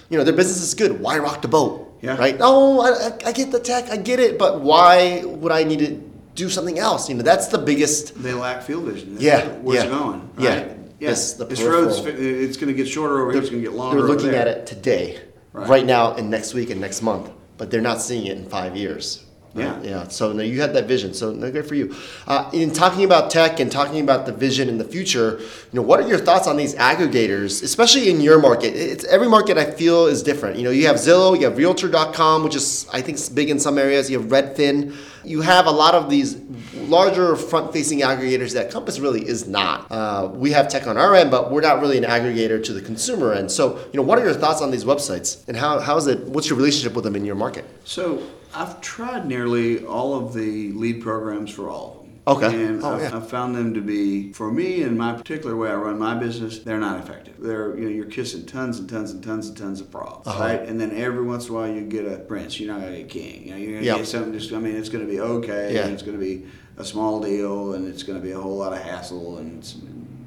[0.10, 1.00] you know, their business is good.
[1.02, 1.88] Why rock the boat?
[2.02, 2.18] Yeah.
[2.18, 2.36] Right.
[2.40, 6.02] Oh, I, I- get the tech, I get it, but why would I need to
[6.34, 7.10] do something else?
[7.10, 8.16] You know, that's the biggest.
[8.24, 9.12] They lack field vision.
[9.14, 9.90] That's Yeah, where's yeah.
[9.90, 10.30] it's going.
[10.40, 10.50] Yeah.
[10.50, 10.76] yes.
[11.00, 11.10] Yeah.
[11.10, 13.42] This- the this road's it's going to get shorter over here.
[13.42, 13.98] It's going to get longer.
[14.02, 15.20] They're looking at it today,
[15.54, 15.70] Right.
[15.70, 15.86] right.
[15.86, 19.26] now, and next week and next month, but they're not seeing it in five years.
[19.54, 19.82] Yeah.
[19.82, 20.08] yeah.
[20.08, 21.14] So no, you had that vision.
[21.14, 21.94] So no, good for you.
[22.26, 25.82] Uh, in talking about tech and talking about the vision in the future, you know,
[25.82, 28.74] what are your thoughts on these aggregators, especially in your market?
[28.76, 30.58] It's every market I feel is different.
[30.58, 33.60] You know, you have Zillow, you have Realtor.com, which is I think is big in
[33.60, 34.10] some areas.
[34.10, 34.96] You have Redfin.
[35.24, 36.36] You have a lot of these
[36.76, 39.92] larger front-facing aggregators that Compass really is not.
[39.92, 42.82] Uh, we have tech on our end, but we're not really an aggregator to the
[42.82, 43.52] consumer end.
[43.52, 46.20] So, you know, what are your thoughts on these websites, and how how is it?
[46.28, 47.66] What's your relationship with them in your market?
[47.84, 48.22] So
[48.54, 52.01] I've tried nearly all of the lead programs for all.
[52.28, 52.66] Okay.
[52.66, 53.16] And Oh, I've, yeah.
[53.18, 56.60] I've found them to be, for me and my particular way I run my business,
[56.60, 57.36] they're not effective.
[57.40, 60.40] They're, you know, you're kissing tons and tons and tons and tons of frogs, Uh-huh.
[60.40, 60.62] right?
[60.62, 62.60] And then every once in a while you get a prince.
[62.60, 63.46] You're not gonna get king.
[63.46, 63.98] You know, you're gonna Yeah.
[63.98, 64.34] get something.
[64.34, 65.74] Just, I mean, it's gonna be okay.
[65.74, 65.86] Yeah.
[65.86, 66.46] And it's gonna be
[66.78, 69.66] a small deal, and it's gonna be a whole lot of hassle, and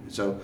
[0.08, 0.40] so.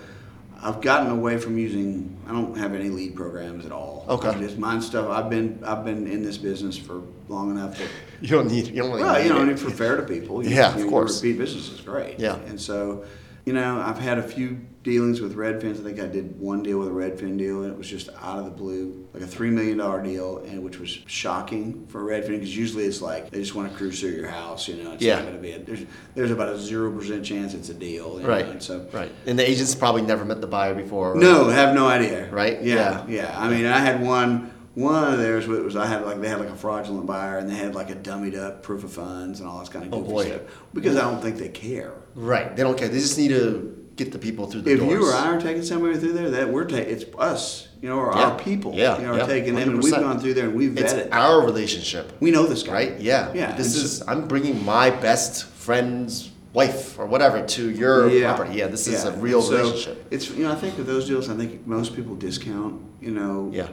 [0.63, 2.17] I've gotten away from using.
[2.27, 4.05] I don't have any lead programs at all.
[4.07, 4.37] Okay.
[4.39, 5.09] Just mine stuff.
[5.09, 7.87] I've been I've been in this business for long enough that
[8.21, 8.67] You don't need.
[8.67, 10.43] You don't really well, need you know, and for fair to people.
[10.43, 11.21] You, Yeah, of you know, course.
[11.23, 12.19] Repeat business is great.
[12.19, 12.35] Yeah.
[12.47, 13.05] And so,
[13.45, 15.79] you know, I've had a few dealings with Redfins.
[15.79, 18.39] I think I did one deal with a Redfin deal, and it was just out
[18.39, 22.29] of the blue, like a three million dollar deal, and which was shocking for Redfin
[22.29, 24.67] because usually it's like they just want to cruise through your house.
[24.67, 25.15] You know, it's Yeah.
[25.17, 28.15] not going to be a, there's there's about a zero percent chance it's a deal.
[28.17, 28.45] you know, Right.
[28.45, 28.87] And so.
[28.91, 29.11] Right.
[29.25, 31.15] And the agents probably never met the buyer before.
[31.15, 32.29] No, have no idea.
[32.31, 32.61] Right?
[32.61, 33.33] Yeah, yeah.
[33.39, 34.51] I mean, I had one.
[34.73, 37.49] One of theirs was was I had like they had like a fraudulent buyer and
[37.49, 39.99] they had like a dummied up proof of funds and all this kind of Oh,
[39.99, 40.25] goofy boy.
[40.27, 40.41] stuff
[40.73, 41.91] because I don't think they care.
[42.15, 42.55] Right.
[42.55, 42.87] They don't care.
[42.87, 44.91] They just need to get the people through the If doors.
[44.91, 47.97] you or I are taking somebody through there, that we're taking it's us, you know,
[47.97, 48.21] or Yeah.
[48.23, 50.55] our people, Yeah, you know, are yeah, taking them and we've gone through there and
[50.55, 51.09] we've it's vetted.
[51.11, 52.13] our relationship.
[52.19, 52.99] we know this guy, Right?
[52.99, 53.31] Yeah.
[53.33, 58.57] Yeah, This and is I'm bringing my best friend's wife or whatever to your property.
[58.57, 58.67] Yeah.
[58.67, 60.05] This is a real So, relationship.
[60.11, 63.49] It's you know I think with those deals I think most people discount you know
[63.53, 63.67] Yeah.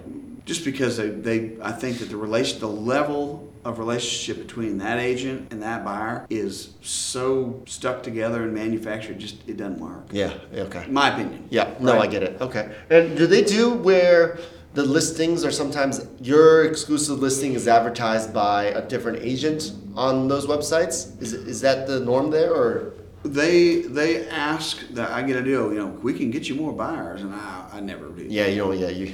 [0.49, 4.99] Just because they, they I think that the relation the level of relationship between that
[4.99, 10.09] agent and that buyer is so stuck together and manufactured just it doesn't work.
[10.11, 10.33] Yeah.
[10.55, 10.87] Okay.
[10.89, 11.47] My opinion.
[11.51, 12.03] Yeah, no, Right?
[12.03, 12.41] I get it.
[12.41, 12.75] Okay.
[12.89, 14.39] And do they do where
[14.73, 20.47] the listings are sometimes your exclusive listing is advertised by a different agent on those
[20.47, 21.21] websites?
[21.21, 22.95] Is, is that the norm there or?
[23.25, 25.73] They they ask that I get a deal.
[25.73, 28.23] You know, we can get you more buyers, and I I never do.
[28.23, 29.07] Yeah, you know, yeah, you.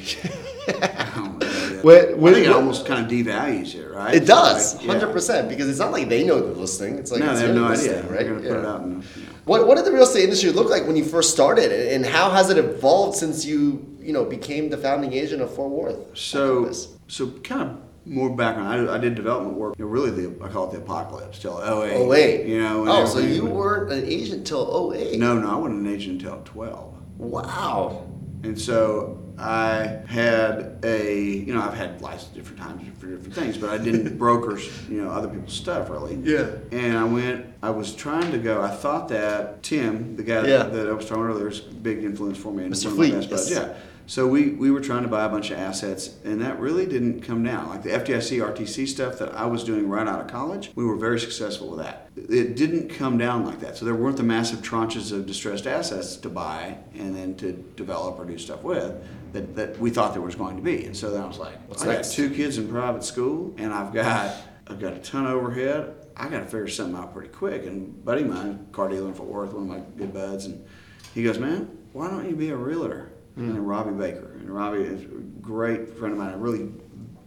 [0.67, 1.85] Don't know that.
[1.85, 4.15] What- I think it almost kind of devalues it, right?
[4.15, 4.93] it does, Like, yeah.
[4.93, 6.99] hundred percent, because it's not like they know the listing.
[6.99, 8.03] It's like No, it's they have no idea.
[8.03, 8.11] right?
[8.11, 8.73] They're gonna put it Yeah.
[8.73, 9.25] out in, yeah.
[9.47, 12.31] What What did the real estate industry look like when you first started, and how
[12.31, 16.17] has it evolved since you you know became the founding agent of Fort Worth?
[16.17, 16.71] So,
[17.09, 18.89] so kind of more background.
[18.91, 19.79] I, I did development work.
[19.79, 21.93] You know, really, the I call it the apocalypse till 08.
[21.95, 22.85] Oh wait, You know.
[22.87, 25.19] Oh, so you weren't an agent till 08.
[25.19, 26.95] No, no, I wasn't an agent until 12.
[27.19, 28.07] Wow.
[28.43, 33.57] And so I had a, you know, I've had license different times for different things,
[33.57, 36.17] but I didn't broker, you know, other people's stuff really.
[36.17, 36.51] Yeah.
[36.71, 40.65] And I went, I was trying to go, I thought that Tim, the guy Yeah.
[40.65, 42.65] that I was talking earlier, is a big influence for me.
[42.65, 42.87] and Mr.
[42.87, 43.51] of my Fleet, yes.
[43.51, 43.75] Yeah.
[44.07, 47.23] So we, we were trying to buy a bunch of assets, and that really didn't
[47.23, 47.69] come down.
[47.71, 50.97] Like the FDIC, RTC stuff that I was doing right out of college, we were
[50.97, 52.11] very successful with that.
[52.17, 53.77] It didn't come down like that.
[53.77, 58.19] So there weren't the massive tranches of distressed assets to buy and then to develop
[58.19, 58.95] or do stuff with
[59.33, 60.85] that, that we thought there was going to be.
[60.85, 63.73] And so then I was like, What's I got two kids in private school, and
[63.73, 64.37] I've got
[64.67, 65.95] I've got a ton of overhead.
[66.17, 67.67] I got to figure something out pretty quick.
[67.67, 70.65] And buddy of mine, car dealer in Fort Worth, one of my good buds, and
[71.13, 73.11] he goes, man, why don't you be a realtor?
[73.35, 73.51] Hmm.
[73.51, 75.07] And Robbie Baker, and Robbie is a
[75.41, 76.73] great friend of mine, a really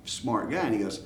[0.05, 0.59] smart guy.
[0.59, 1.03] And he goes,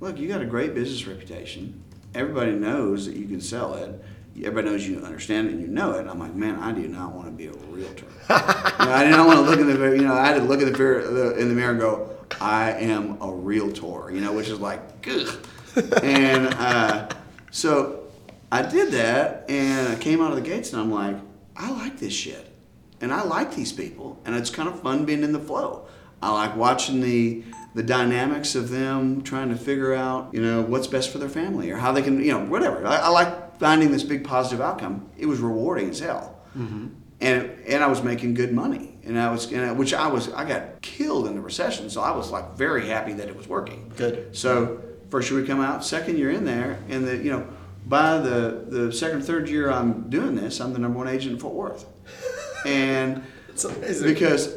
[0.00, 1.82] look, you got a great business reputation.
[2.14, 4.02] Everybody knows that you can sell it.
[4.36, 6.00] Everybody knows you understand it and you know it.
[6.00, 8.06] And I'm like, man, I do not want to be a realtor.
[8.30, 9.94] you know, I did not want to look in the mirror.
[9.94, 12.10] You know, I had to look in the mirror, the, in the mirror and go,
[12.40, 14.10] I am a realtor.
[14.10, 15.46] You know, which is like, ugh.
[16.02, 17.08] and uh,
[17.50, 18.02] so
[18.50, 21.16] I did that, and I came out of the gates, and I'm like,
[21.56, 22.51] I like this shit,
[23.02, 25.86] and I like these people, and it's kind of fun being in the flow.
[26.22, 30.86] I like watching the the dynamics of them trying to figure out, you know, what's
[30.86, 32.86] best for their family or how they can, you know, whatever.
[32.86, 35.08] I, I like finding this big positive outcome.
[35.16, 36.88] It was rewarding as hell, mm-hmm.
[37.20, 40.32] and and I was making good money, and I was, and I, which I was,
[40.32, 43.48] I got killed in the recession, so I was like very happy that it was
[43.48, 43.92] working.
[43.96, 44.36] Good.
[44.36, 47.48] So first year we come out, second year in there, and the you know
[47.86, 51.38] by the the second third year I'm doing this, I'm the number one agent in
[51.40, 51.86] Fort Worth,
[52.66, 54.08] and It's amazing.
[54.12, 54.54] because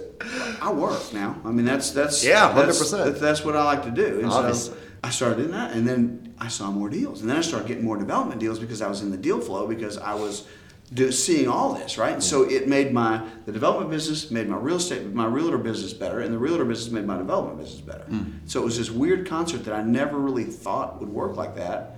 [0.62, 1.40] I work now.
[1.46, 3.06] I mean that's that's Yeah, 100%.
[3.06, 4.74] That's, that's what I like to do, and Obviously.
[4.76, 7.68] so I started doing that, and then I saw more deals, and then I started
[7.68, 10.46] getting more development deals because I was in the deal flow because I was.
[10.94, 14.56] Do, seeing all this right, and so it made my the development business made my
[14.56, 18.04] real estate my realtor business better, and the realtor business made my development business better.
[18.04, 18.24] Hmm.
[18.46, 21.96] So it was this weird concert that I never really thought would work like that,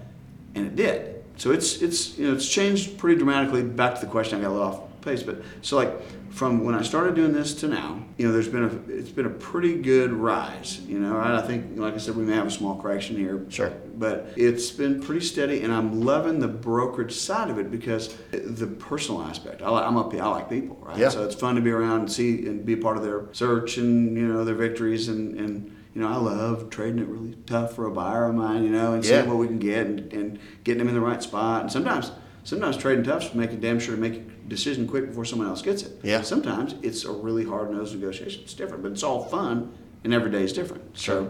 [0.56, 1.22] and it did.
[1.36, 3.62] So it's it's you know it's changed pretty dramatically.
[3.62, 5.92] Back to the question, I got a little off pace, but so like
[6.32, 9.26] from when I started doing this to now, you know, there's been a it's been
[9.26, 10.80] a pretty good rise.
[10.82, 11.32] You know, right?
[11.32, 13.72] I think like I said, we may have a small correction here, Sure.
[13.98, 18.68] but it's been pretty steady, and I'm loving the brokerage side of it because the
[18.68, 19.62] personal aspect.
[19.62, 20.98] I like, I'm up, I like people, right?
[20.98, 21.10] Yeah.
[21.10, 23.78] So it's fun to be around and see and be a part of their search
[23.78, 25.74] and you know their victories and and.
[25.96, 28.94] You know, I love trading it really tough for a buyer of mine, you know,
[28.94, 29.10] and Yeah.
[29.24, 31.62] seeing what we can get and, and getting them in the right spot.
[31.64, 32.12] And sometimes,
[32.44, 36.00] sometimes trading tough's making damn sure to make decision quick before someone else gets it.
[36.04, 36.22] Yeah.
[36.22, 38.44] Sometimes it's a really hard nosed negotiation.
[38.44, 40.98] It's different, but it's all fun, and every day is different.
[40.98, 41.26] Sure.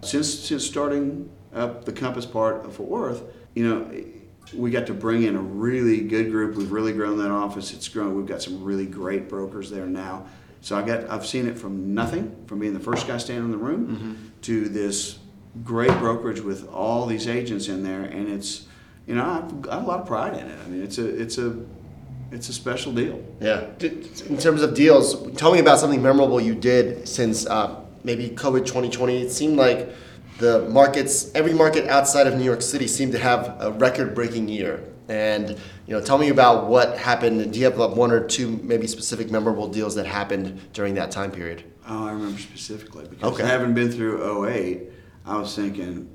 [0.00, 3.22] So, since since starting up the Compass part of Fort Worth,
[3.54, 3.90] you know,
[4.54, 6.56] we got to bring in a really good group.
[6.56, 7.72] We've really grown that office.
[7.72, 8.16] It's grown.
[8.16, 10.26] We've got some really great brokers there now.
[10.60, 13.50] So I got I've seen it from nothing, from being the first guy standing in
[13.50, 14.14] the room, mm-hmm.
[14.42, 15.18] to this
[15.64, 18.66] great brokerage with all these agents in there, and it's
[19.06, 20.58] you know I've, got a lot of pride in it.
[20.64, 21.56] I mean, it's a it's a
[22.30, 23.22] it's a special deal.
[23.40, 23.66] Yeah.
[23.80, 28.66] In terms of deals, tell me about something memorable you did since uh, maybe COVID
[28.66, 29.22] 2020.
[29.22, 29.88] It seemed like
[30.38, 34.48] the markets, every market outside of New York City seemed to have a record breaking
[34.48, 34.84] year.
[35.08, 35.50] And,
[35.86, 37.52] you know, tell me about what happened.
[37.52, 41.10] Do you have like one or two maybe specific memorable deals that happened during that
[41.10, 41.64] time period?
[41.88, 43.46] Oh, I remember specifically because Okay.
[43.46, 44.82] having been through 08,
[45.24, 46.10] I was thinking,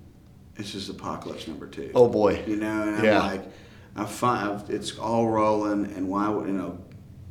[0.56, 1.89] this is apocalypse number two.
[1.95, 2.43] Oh, boy.
[2.45, 3.19] You know, and I'm Yeah.
[3.28, 3.41] like,
[3.95, 6.79] I find it's all rolling, and why would you know,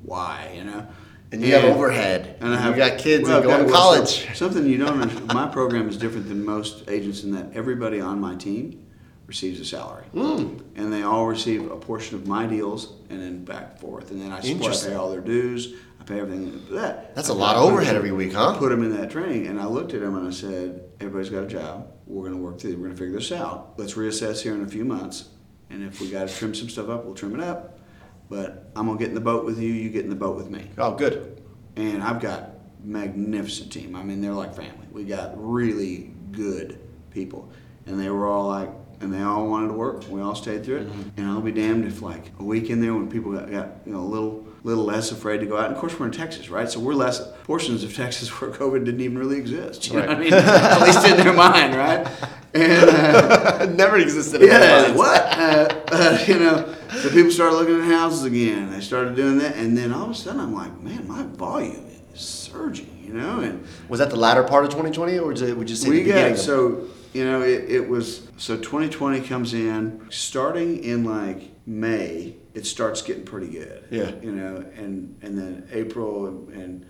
[0.03, 0.87] why you know?
[1.33, 2.37] And you have overhead.
[2.41, 4.29] and I have you got kids well, and going to got- well, college.
[4.37, 5.01] something you don't.
[5.01, 8.85] understand, my program is different than most agents in that everybody on my team
[9.27, 10.59] receives a salary, Hmm.
[10.77, 14.21] and they all receive a portion of my deals, and then back and forth, and
[14.21, 17.15] then I split, I pay all their dues, I pay everything that.
[17.15, 18.57] That's a I lot of overhead every week, huh?
[18.59, 21.45] Put them in that training, and I looked at them and I said, "Everybody's got
[21.45, 21.87] a job.
[22.07, 22.73] We're going to work through.
[22.73, 23.73] We're going to figure this out.
[23.79, 25.29] Let's reassess here in a few months,
[25.73, 27.81] and if we got to trim some stuff up, we'll trim it up.
[28.29, 29.73] But I'm gonna get in the boat with you.
[29.73, 31.43] You get in the boat with me." Oh, good.
[31.77, 32.51] and I've got
[32.85, 33.97] magnificent team.
[33.97, 34.87] I mean, they're like family.
[34.93, 36.79] We got really good
[37.11, 37.51] people,
[37.87, 40.09] and they were all like, and they all wanted to work.
[40.09, 41.09] We all stayed through it, mm-hmm.
[41.17, 43.93] and I'll be damned if like a week in there when people got, got you
[43.93, 45.67] know a little little less afraid to go out.
[45.67, 46.71] And of course, we're in Texas, right?
[46.71, 49.89] So we're less portions of Texas where COVID didn't even really exist.
[49.89, 50.33] You know what I mean?
[50.35, 52.07] At least in their mind, right?
[52.55, 55.21] And uh, Never existed in yeah, what?
[55.39, 58.71] Uh, uh, you know, so people started looking at houses again.
[58.71, 61.87] They started doing that, and then all of a sudden, I'm like, man, my volume
[62.13, 62.91] is surging.
[63.07, 65.77] You know, and Was that the latter part of 2020, or was it, would you
[65.77, 71.05] say we got so you know it, it was so 2020 comes in starting in
[71.05, 72.37] like May.
[72.55, 73.85] It starts getting pretty good.
[73.91, 74.13] Yeah.
[74.21, 76.87] You know, and and then April and,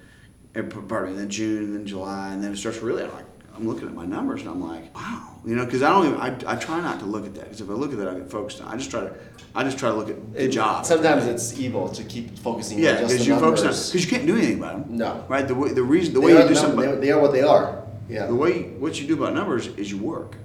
[0.55, 3.69] and pardon me, then June and then July and then it starts really like I'm
[3.69, 6.53] looking at my numbers and I'm like, wow, you know, because I don't even I,
[6.53, 8.31] I try not to look at that because if I look at that I get
[8.31, 8.69] focused on.
[8.69, 9.15] I just try to
[9.55, 10.87] I just try to look at the It- job.
[10.87, 14.37] Sometimes it's evil to keep focusing yeah, because you focus on because you can't do
[14.37, 14.97] anything about them.
[14.97, 15.25] No.
[15.29, 15.47] Right.
[15.47, 16.81] The way, the reason the They way you do something.
[16.81, 17.85] they, they are what they are.
[18.09, 18.27] Yeah.
[18.27, 20.37] The way what you do about numbers is you work,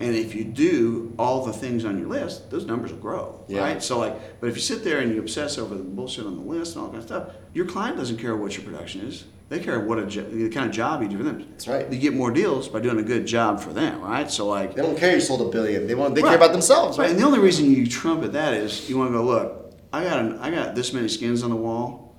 [0.00, 3.60] and if you do all the things on your list, those numbers will grow, Yeah.
[3.60, 3.82] right?
[3.82, 6.42] So like, but if you sit there and you obsess over the bullshit on the
[6.42, 9.24] list and all that kind of stuff, your client doesn't care what your production is.
[9.50, 11.44] They care what a jo- the kind of job you do for them.
[11.50, 11.92] That's right.
[11.92, 14.30] You get more deals by doing a good job for them, right?
[14.30, 15.86] So like, They don't care you sold a billion.
[15.86, 16.14] They want.
[16.14, 16.28] They Right.
[16.30, 17.04] care about themselves, Right.
[17.04, 17.10] right?
[17.10, 19.72] And the only reason you trumpet that is you want to go look.
[19.92, 22.14] I got an, I got this many skins on the wall,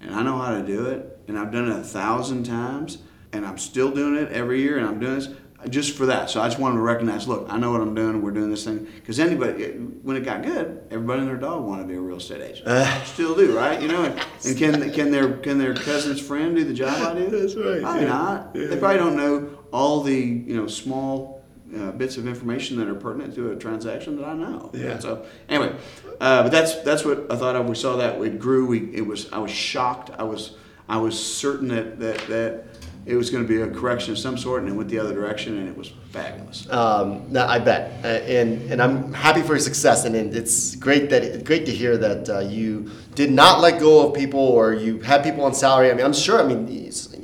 [0.00, 2.98] and I know how to do it, and I've done it a thousand times,
[3.32, 5.28] and I'm still doing it every year, and I'm doing this
[5.68, 6.30] just for that.
[6.30, 7.26] So I just wanted to recognize.
[7.26, 8.22] Look, I know what I'm doing.
[8.22, 11.82] We're doing this thing because anybody, when it got good, everybody and their dog wanted
[11.82, 13.06] to be a real estate agent.
[13.06, 13.80] still do, right?
[13.80, 17.14] You know, and, and can can their can their cousin's friend do the job I
[17.18, 17.30] do?
[17.30, 18.08] That's right, Probably yeah.
[18.08, 18.54] not.
[18.54, 21.44] They probably don't know all the you know small
[21.76, 24.70] uh, bits of information that are pertinent to a transaction that I know.
[24.72, 24.98] Yeah.
[24.98, 25.74] So anyway,
[26.20, 27.68] uh, but that's that's what I thought of.
[27.68, 28.66] We saw that it grew.
[28.66, 30.10] We it was I was shocked.
[30.18, 30.56] I was
[30.88, 32.75] I was certain that that that
[33.06, 35.14] it was going to be a correction of some sort, and it went the other
[35.14, 36.68] direction, and it was fabulous.
[36.70, 41.08] Um, no, I bet, uh, and and I'm happy for your success, and, it's great
[41.10, 45.00] that great to hear that uh, you did not let go of people or you
[45.00, 45.90] had people on salary.
[45.90, 46.40] I mean, I'm sure.
[46.40, 46.66] I mean,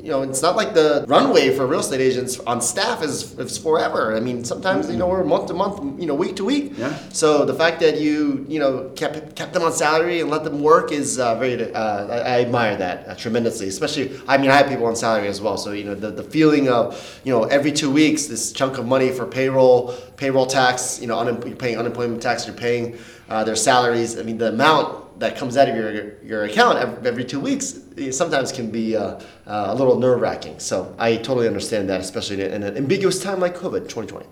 [0.03, 3.57] you know, it's not like the runway for real estate agents on staff is, is
[3.57, 4.17] forever.
[4.17, 6.73] I mean, sometimes you know we're month to month, you know, week to week.
[6.77, 6.97] Yeah.
[7.11, 10.61] So the fact that you you know kept kept them on salary and let them
[10.61, 11.73] work is uh, very.
[11.73, 13.69] Uh, I, I admire that uh, tremendously.
[13.69, 15.57] Especially, I mean, I have people on salary as well.
[15.57, 18.87] So you know the, the feeling of you know every two weeks this chunk of
[18.87, 21.01] money for payroll, payroll tax.
[21.01, 22.45] You know, unem- you're paying unemployment tax.
[22.45, 24.19] You're paying uh, their salaries.
[24.19, 27.79] I mean, the amount that comes out of your your account every, two weeks
[28.11, 30.59] sometimes can be uh, uh, a little nerve wracking.
[30.59, 34.27] So I totally understand that, especially in an ambiguous time like COVID 2020.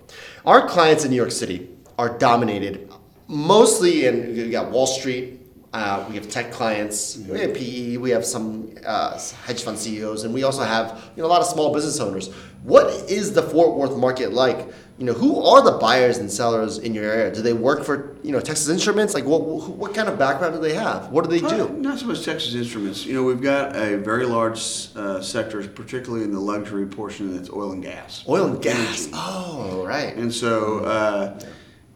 [0.45, 2.91] Our clients in New York City are dominated
[3.31, 5.39] mostly in we got Wall Street.
[5.73, 10.25] Uh, we have tech clients, we have PE, we have some uh, hedge fund CEOs,
[10.25, 12.33] and we also have you know, a lot of small business owners.
[12.65, 14.69] What is the Fort Worth market like?
[15.01, 17.33] You know, who are the buyers and sellers in your area?
[17.35, 19.15] Do they work for you know Texas Instruments?
[19.15, 21.09] Like, what what kind of background do they have?
[21.11, 21.69] What do they Uh, do?
[21.71, 23.07] Not so much Texas Instruments.
[23.07, 24.61] You know, we've got a very large
[24.95, 28.25] uh, sector, particularly in the luxury portion that's oil and gas.
[28.29, 29.07] Oil and gas.
[29.07, 29.11] Energy.
[29.15, 30.15] Oh, right.
[30.15, 31.41] And so, uh,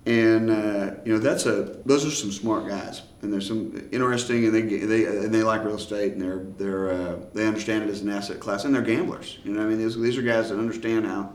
[0.06, 4.46] and uh, you know, that's a those are some smart guys, and there's some interesting,
[4.46, 7.90] and they they and they like real estate, and they're they're uh, they understand it
[7.90, 9.40] as an asset class, and they're gamblers.
[9.44, 11.34] You know, what I mean, these, these are guys that understand how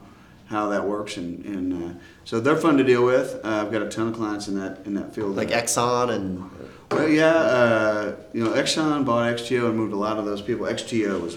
[0.49, 1.93] how that works, and and uh,
[2.25, 3.39] so they're fun to deal with.
[3.43, 5.35] Uh, I've got a ton of clients in that in that field.
[5.35, 6.49] Like Exxon and
[6.91, 10.65] Well, yeah, uh, you know, Exxon bought XTO and moved a lot of those people.
[10.65, 11.35] XTO was,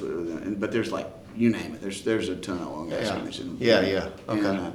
[0.58, 1.80] but there's like you name it.
[1.82, 3.10] There's there's a ton of oil and gas Yeah.
[3.12, 4.08] companies in, Yeah, yeah.
[4.28, 4.56] and, Okay.
[4.56, 4.70] uh,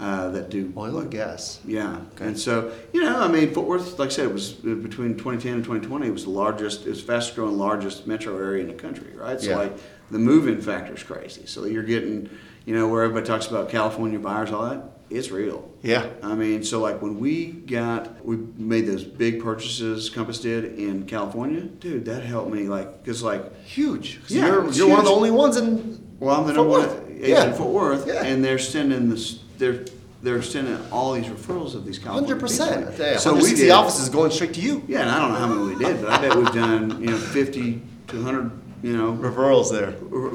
[0.00, 1.58] uh, that do oil and gas.
[1.64, 4.74] yeah, and so you know, I mean, Fort Worth, like I said, it was uh,
[4.74, 6.06] between 2010 and 2020.
[6.06, 9.40] It was the largest, it was fastest growing, largest metro area in the country, right?
[9.40, 9.56] So Yeah.
[9.56, 9.76] like
[10.10, 11.46] the move-in factor is crazy.
[11.46, 12.30] So you're getting,
[12.68, 15.66] you know, where everybody talks about California buyers, all that, it's real.
[15.82, 16.06] Yeah.
[16.22, 21.06] I mean, so like when we got, we made those big purchases, Compass did in
[21.06, 24.20] California, dude, that helped me, like, cause like, Huge.
[24.20, 25.98] 'Cause Yeah, you're, you're one of the only ones in.
[26.20, 27.10] well, I'm the Fort number one Worth.
[27.10, 27.44] agent Yeah.
[27.46, 28.24] in Fort Worth, Yeah.
[28.24, 29.86] and they're sending this, they're
[30.20, 32.86] they're sending all these referrals of these California Hundred percent.
[33.20, 33.70] So we 160 did.
[33.70, 34.82] offices going straight to you.
[34.88, 37.06] Yeah, and I don't know how many we did, but I bet we've done you
[37.12, 38.50] know 50 to 100
[38.82, 39.92] you know Referrals there.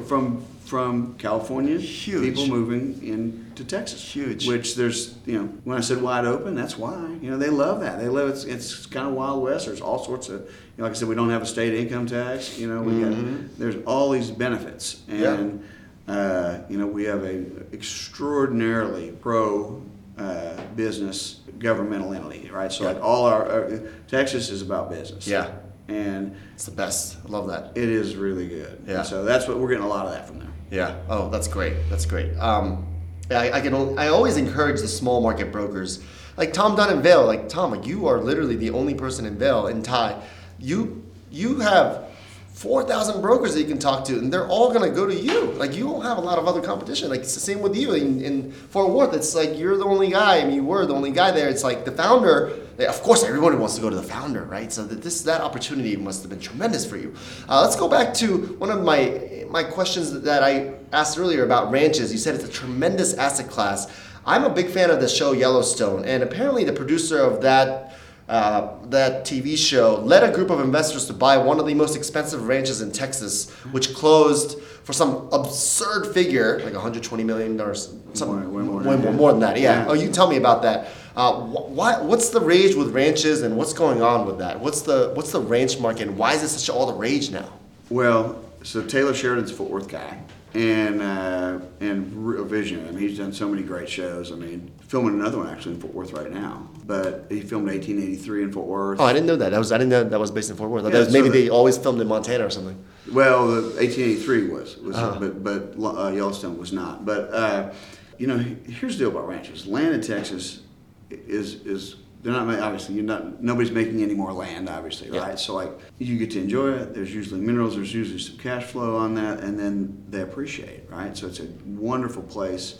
[0.07, 0.41] from
[0.73, 2.23] from California Huge.
[2.23, 4.01] people moving into Texas.
[4.15, 4.47] Huge.
[4.47, 7.81] Which there's you know when I said wide open, that's why you know they love
[7.81, 7.99] that.
[7.99, 9.67] They love it's it's kind of wild west.
[9.67, 10.47] There's all sorts of you
[10.79, 12.57] know, like I said, we don't have a state income tax.
[12.57, 15.35] You know we got there's all these benefits Yeah.
[15.35, 15.63] and.
[16.05, 19.81] Uh, you know, we have a extraordinarily pro
[20.17, 22.73] uh, business governmental entity, right?
[22.73, 25.25] So, like all our, uh, Texas is about business.
[25.25, 25.53] Yeah.
[25.87, 27.17] And It's the best.
[27.25, 27.71] I love that.
[27.75, 28.83] it is really good.
[28.87, 28.99] Yeah.
[28.99, 30.49] And so that's what we're getting a lot of that from there.
[30.71, 30.95] Yeah.
[31.09, 31.75] Oh, that's great.
[31.89, 32.35] That's great.
[32.37, 32.87] Um,
[33.29, 33.97] I, I can.
[33.99, 36.03] I always encourage the small market brokers,
[36.37, 37.25] like Tom Dunn in Vail.
[37.25, 40.21] Like Tom, like you are literally the only person in Vail in Thai.
[40.59, 42.09] You you have
[42.53, 45.45] four thousand brokers that you can talk to, and they're all gonna go to you.
[45.53, 47.09] Like you don't have a lot of other competition.
[47.09, 49.13] Like it's the same with you in, in Fort Worth.
[49.13, 50.39] It's like you're the only guy.
[50.39, 51.49] I mean, you were the only guy there.
[51.49, 52.53] It's like the founder.
[52.79, 54.71] Of course, everyone wants to go to the founder, right?
[54.71, 57.13] So that this that opportunity must have been tremendous for you.
[57.49, 61.71] Uh, let's go back to one of my my questions that I asked earlier about
[61.71, 62.11] ranches.
[62.11, 63.91] You said it's a tremendous asset class.
[64.25, 67.97] I'm a big fan of the show Yellowstone, and apparently the producer of that
[68.29, 71.95] uh, that TV show led a group of investors to buy one of the most
[71.95, 78.29] expensive ranches in Texas, which closed for some absurd figure, like 120 million dollars, some
[78.29, 79.13] Way- way more more, that.
[79.13, 79.59] more than that.
[79.59, 79.83] Yeah.
[79.83, 79.89] Yeah.
[79.89, 80.87] Oh, you tell me about that.
[81.15, 84.59] Uh, wh- why, what's the rage with ranches, and what's going on with that?
[84.59, 87.49] What's the what's the ranch market, and why is it such all the rage now?
[87.89, 90.17] Well, so Taylor Sheridan's a Fort Worth guy,
[90.53, 92.87] and uh, and Real Vision.
[92.87, 94.31] I mean, he's done so many great shows.
[94.31, 96.69] I mean, filming another one actually in Fort Worth right now.
[96.85, 98.99] But he filmed 1883 in Fort Worth.
[98.99, 99.49] Oh, I didn't know that.
[99.49, 100.83] That was I didn't know that was based in Fort Worth.
[100.91, 102.77] Yeah, was maybe so the- they always filmed in Montana or something.
[103.11, 105.19] Well, the 1883 was, was Uh-huh.
[105.19, 107.05] but but uh, Yellowstone was not.
[107.05, 107.73] But uh,
[108.17, 109.65] you know, here's the deal about ranches.
[109.67, 110.61] Land in Texas
[111.09, 115.21] is is they're not obviously you're not nobody's making any more land obviously Yeah.
[115.27, 115.39] right.
[115.39, 116.93] So like you get to enjoy it.
[116.95, 117.75] There's usually minerals.
[117.75, 121.15] There's usually some cash flow on that, and then they appreciate right.
[121.15, 122.79] So it's a wonderful place.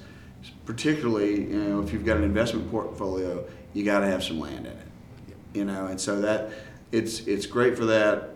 [0.66, 4.66] Particularly, you know, if you've got an investment portfolio, you got to have some land
[4.66, 4.78] in it
[5.54, 6.50] you know and so that
[6.92, 8.30] it's it's great for that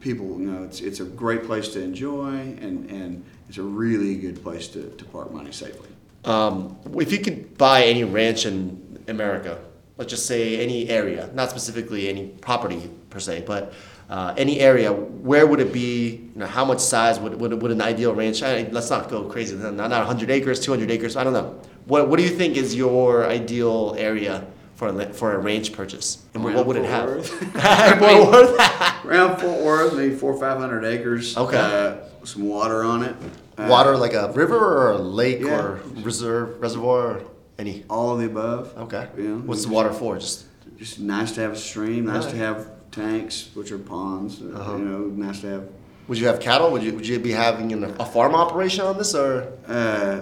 [0.00, 2.28] people you know it's it's a great place to enjoy
[2.60, 5.88] and and it's a really good place to, to park money safely
[6.24, 9.58] Um, if you could buy any ranch in America,
[10.00, 13.74] let's just say any area, not specifically any property per se, but
[14.08, 16.30] uh, any area, where would it be?
[16.34, 18.42] You know, how much size would, would, would an ideal ranch?
[18.42, 19.54] I, let's not go crazy.
[19.56, 21.16] Not, not 100 acres, 200 acres.
[21.16, 21.60] I don't know.
[21.84, 26.24] What, what do you think is your ideal area for a, for a ranch purchase?
[26.32, 27.08] And what, Around would it Fort have?
[27.10, 28.00] Worth.
[28.00, 29.04] Fort Worth?
[29.04, 31.58] around Fort Worth maybe four or five hundred acres Okay.
[31.58, 33.14] uh, some water on it
[33.58, 35.56] Uh, Water like a river or a lake Yeah.
[35.60, 37.22] or reserve reservoir or
[37.60, 37.84] any?
[37.88, 39.04] all of the above Okay.
[39.18, 40.12] yeah What's the water for?
[40.18, 40.46] Just
[40.82, 42.58] just nice to have a stream nice to have
[42.90, 44.76] tanks which are ponds uh, Uh-huh.
[44.78, 45.64] you know nice to have
[46.08, 46.68] Would you have cattle?
[46.72, 49.30] Would you would you be having an, a farm operation on this or
[49.68, 50.16] uh,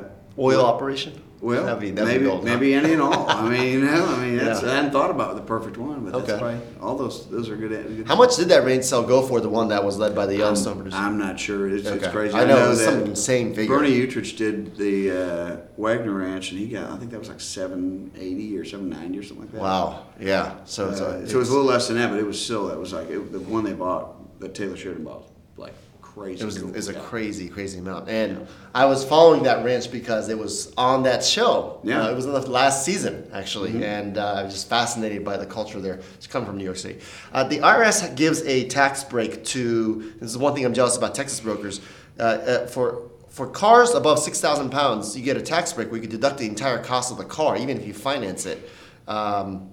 [0.49, 1.13] oil operation?
[1.41, 3.29] Well, That'd be- that'd maybe maybe any and all.
[3.31, 4.71] I mean, you know, I mean, that's, Yeah.
[4.71, 6.39] I hadn't thought about the perfect one, but that's Okay.
[6.41, 7.71] probably all those those are good.
[7.71, 9.41] good How much did that range sale go for?
[9.41, 10.97] The one that was led by the Yellowstone I'm, producer.
[10.97, 11.69] I'm not sure.
[11.69, 12.35] It's, it's crazy.
[12.35, 13.77] I know, it was that some insane figure.
[13.77, 17.41] Bernie Uechtritz did the uh, Waggoner Ranch, and he got I think that was like
[17.41, 19.61] seven eighty or seven ninety or something like that.
[19.61, 20.07] wow.
[20.19, 20.57] Yeah.
[20.65, 22.67] So Uh, it's, so, it was a little less than that, but it was still
[22.67, 25.75] that was like it, the one they bought that Taylor Sheridan bought like
[26.19, 26.43] crazy.
[26.43, 26.69] It was, cool.
[26.71, 27.01] it was a Yeah.
[27.01, 28.09] crazy, crazy amount.
[28.09, 31.81] And I was following that ranch because it was on that show.
[31.83, 31.95] Yeah.
[31.97, 32.07] Mm-hmm.
[32.07, 33.85] Uh, it was in the last season, actually.
[33.85, 36.01] And uh, I was just fascinated by the culture there.
[36.15, 37.01] It's come from New York City.
[37.33, 41.15] Uh, the IRS gives a tax break to, this is one thing I'm jealous about
[41.15, 41.81] Texas brokers.
[42.19, 46.03] Uh, uh, for, for cars above 6,000 pounds, you get a tax break where you
[46.03, 48.69] can deduct the entire cost of the car, even if you finance it.
[49.07, 49.71] Um,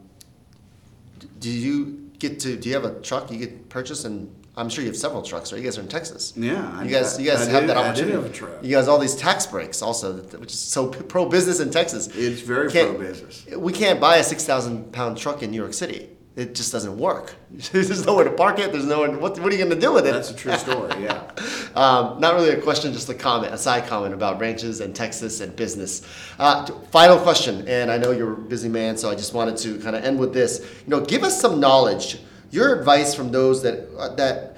[1.40, 4.06] do you get to, do you have a truck you get purchase?
[4.06, 5.58] And I'm sure you have several trucks, right?
[5.60, 6.34] You guys are in Texas.
[6.36, 8.14] Yeah, You guys, you guys I have do- that I do opportunity.
[8.14, 8.64] have a truck.
[8.64, 12.08] You guys all these tax breaks also, which is so pro business in Texas.
[12.16, 13.46] It's very pro-business.
[13.58, 16.10] We can't buy a six thousand pound truck in New York City.
[16.38, 17.34] It just doesn't work.
[17.72, 18.74] There's nowhere to park it.
[18.74, 19.10] There's nowhere.
[19.12, 20.12] What, what are you going to do with it?
[20.14, 20.92] That's a true story.
[21.04, 21.22] Yeah.
[21.76, 25.42] Um, not really a question, just a comment, a side comment about ranches and Texas
[25.42, 26.04] and business.
[26.40, 29.78] Uh, final question, and I know you're a busy man, so I just wanted to
[29.80, 30.60] kind of end with this.
[30.62, 32.20] You know, give us some knowledge,
[32.52, 34.58] your advice from those that uh, that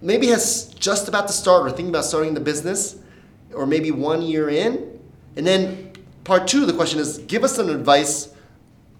[0.00, 2.96] maybe has just about to start or thinking about starting the business,
[3.54, 4.98] or maybe one year in,
[5.36, 5.92] and then
[6.24, 8.34] part two of the question is, give us some advice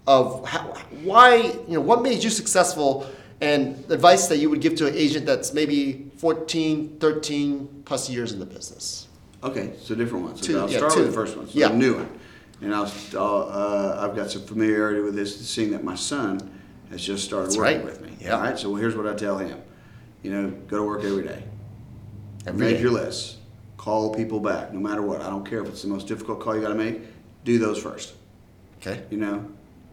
[0.07, 0.59] of how,
[1.03, 1.35] why
[1.67, 3.07] you know what made you successful
[3.41, 8.31] and advice that you would give to an agent that's maybe 14 13 plus years
[8.31, 9.07] in the business
[9.43, 10.41] Okay, so different ones.
[10.41, 10.99] So Two, I'll yeah, start two.
[11.01, 11.47] with the first one.
[11.47, 11.67] So Yeah.
[11.69, 12.09] new one.
[12.61, 16.39] And I'll, I'll, uh, I've got some familiarity with this, seeing that my son
[16.91, 17.85] has just started That's working right.
[17.85, 18.15] with me.
[18.19, 18.35] Yeah.
[18.35, 19.61] All right, so here's what I tell him.
[20.23, 21.43] You know, go to work every day.
[22.47, 22.81] Every make day.
[22.81, 23.37] your list.
[23.77, 25.21] Call people back, no matter what.
[25.21, 27.01] I don't care if it's the most difficult call you got to make.
[27.43, 28.13] Do those first.
[28.81, 29.45] okay You know,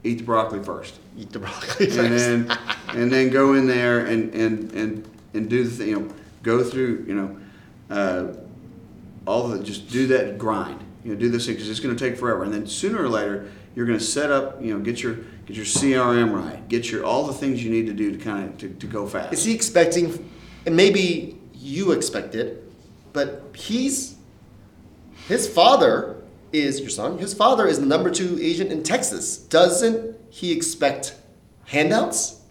[0.04, 0.94] eat the broccoli first.
[1.18, 5.50] eat the broccoli and first then and then go in there and and and and
[5.50, 5.88] do the thing.
[5.88, 7.04] You know, go through.
[7.06, 7.38] You know,
[7.90, 8.26] uh,
[9.26, 10.80] all the just do that grind.
[11.04, 12.44] You know, do this thing because it's going to take forever.
[12.44, 14.62] And then sooner or later, you're going to set up.
[14.62, 15.14] You know, get your
[15.46, 16.66] get your CRM right.
[16.68, 19.06] Get your all the things you need to do to kind of to, to go
[19.06, 19.32] fast.
[19.32, 20.30] is he expecting
[20.66, 22.64] and maybe you expect it
[23.12, 24.16] but he's
[25.28, 30.16] his father is your son his father is the number two agent in texas doesn't
[30.30, 31.14] he expect
[31.66, 32.42] handouts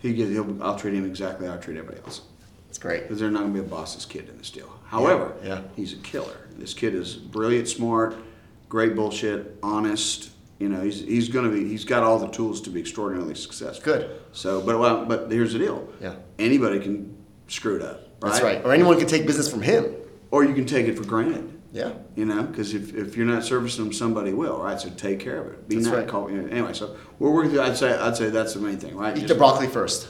[0.00, 0.30] he gets.
[0.30, 2.22] He'll, I'll treat him exactly how I treat everybody else.
[2.68, 4.70] it's great because they're not going to be a boss's kid in this deal.
[4.86, 5.62] However, yeah.
[5.76, 6.48] he's a killer.
[6.56, 8.16] This kid is brilliant, smart,
[8.68, 10.30] great bullshit, honest.
[10.58, 11.68] You know, he's, he's going to be.
[11.68, 13.84] He's got all the tools to be extraordinarily successful.
[13.84, 14.20] Good.
[14.32, 15.88] So, but well, but here's the deal.
[16.00, 16.16] Yeah.
[16.38, 18.08] Anybody can screw it up.
[18.20, 18.32] Right?
[18.32, 18.64] That's right.
[18.64, 19.94] Or anyone can take business from him.
[20.30, 21.60] Or you can take it for granted.
[21.72, 21.92] Yeah.
[22.16, 24.80] You know, because if, if you're not servicing them, somebody will, right?
[24.80, 25.68] So take care of it.
[25.68, 26.08] Be That's not right.
[26.08, 26.72] call, you know, anyway.
[26.72, 27.62] So we're working through.
[27.62, 29.16] I'd say I'd say that's the main thing, right?
[29.16, 30.08] Eat the broccoli first.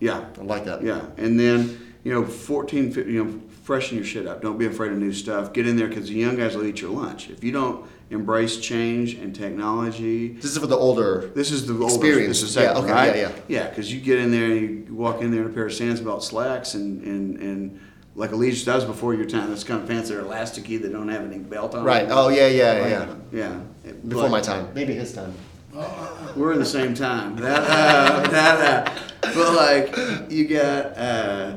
[0.00, 0.24] Yeah.
[0.38, 0.82] I like that.
[0.82, 4.42] Yeah, and then you know, 14, 15, you know, freshen your shit up.
[4.42, 5.52] Don't be afraid of new stuff.
[5.52, 7.30] Get in there because the young guys will eat your lunch.
[7.30, 11.30] If you don't embrace change and technology, This is for the older.
[11.34, 12.40] this is the oldest, Experience.
[12.40, 13.16] This is Yeah, okay, right?
[13.16, 13.32] yeah, yeah.
[13.48, 15.72] Yeah, because you get in there and you walk in there in a pair of
[15.72, 17.80] Sansabelt slacks and and and
[18.14, 19.48] like Allegiance does before your time.
[19.48, 20.12] That's kind of fancy.
[20.14, 20.80] They're elasticy.
[20.82, 21.82] They don't have any belt on.
[21.84, 22.06] Right.
[22.06, 22.16] them.
[22.18, 23.58] Oh yeah, yeah, Like, yeah.
[23.84, 23.92] Yeah.
[24.06, 24.68] Before But my time.
[24.74, 25.32] Maybe his time.
[26.36, 27.36] We're in the same time.
[27.36, 31.56] That, uh, that, uh, but like you got, uh,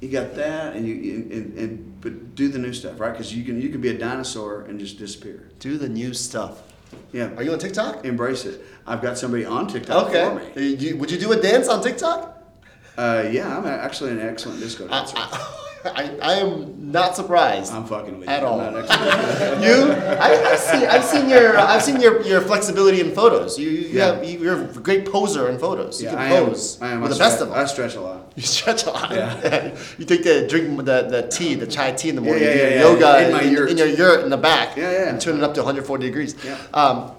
[0.00, 0.94] you got that, and you
[1.32, 3.12] and, and but do the new stuff, right?
[3.12, 5.48] Because you can you can be a dinosaur and just disappear.
[5.58, 6.62] Do the new stuff.
[7.12, 7.30] Yeah.
[7.36, 8.04] Are you on TikTok?
[8.04, 8.60] Embrace it.
[8.86, 10.74] I've got somebody on TikTok for me.
[10.74, 12.34] You- would you do a dance on TikTok?
[12.96, 15.38] Uh, yeah, I'm actually an excellent disco I, dancer.
[15.84, 17.72] I, I am not surprised.
[17.72, 18.46] I'm fucking with At you.
[18.48, 18.60] all.
[18.60, 19.62] I'm not excellent.
[19.62, 23.58] you, I, I've seen, I've seen your, I've seen your, your flexibility in photos.
[23.58, 24.06] You, you Yeah.
[24.14, 26.00] have, you, you're a great poser in photos.
[26.00, 26.46] You Yeah, can I am.
[26.46, 27.00] pose I am.
[27.02, 27.68] with the best of I them.
[27.68, 28.32] stretch a lot.
[28.36, 29.10] You stretch a lot.
[29.12, 29.76] Yeah.
[29.98, 32.42] you take the drink the, the tea, the chai tea in the morning.
[32.42, 32.80] Yeah, you do yeah, yeah.
[32.80, 33.70] yoga In my yurt.
[33.70, 34.76] in your yurt in the back.
[34.76, 35.08] Yeah, yeah.
[35.10, 36.34] And turn it up to 140 degrees.
[36.44, 36.58] Yeah.
[36.74, 37.12] Um,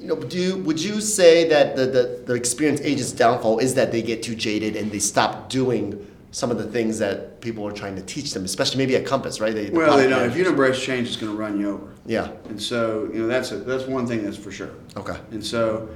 [0.00, 3.74] you know, do you, would you say that the, the, the experienced agent's downfall is
[3.74, 7.66] that they get too jaded and they stop doing some of the things that people
[7.66, 9.54] are trying to teach them, especially maybe at Compass, right?
[9.54, 10.28] They, the Well, they don't.
[10.28, 11.92] If you don't embrace change, it's going to run you over.
[12.06, 12.30] Yeah.
[12.48, 14.70] And so, you know, that's a, that's one thing that's for sure.
[14.96, 15.16] Okay.
[15.32, 15.88] And so,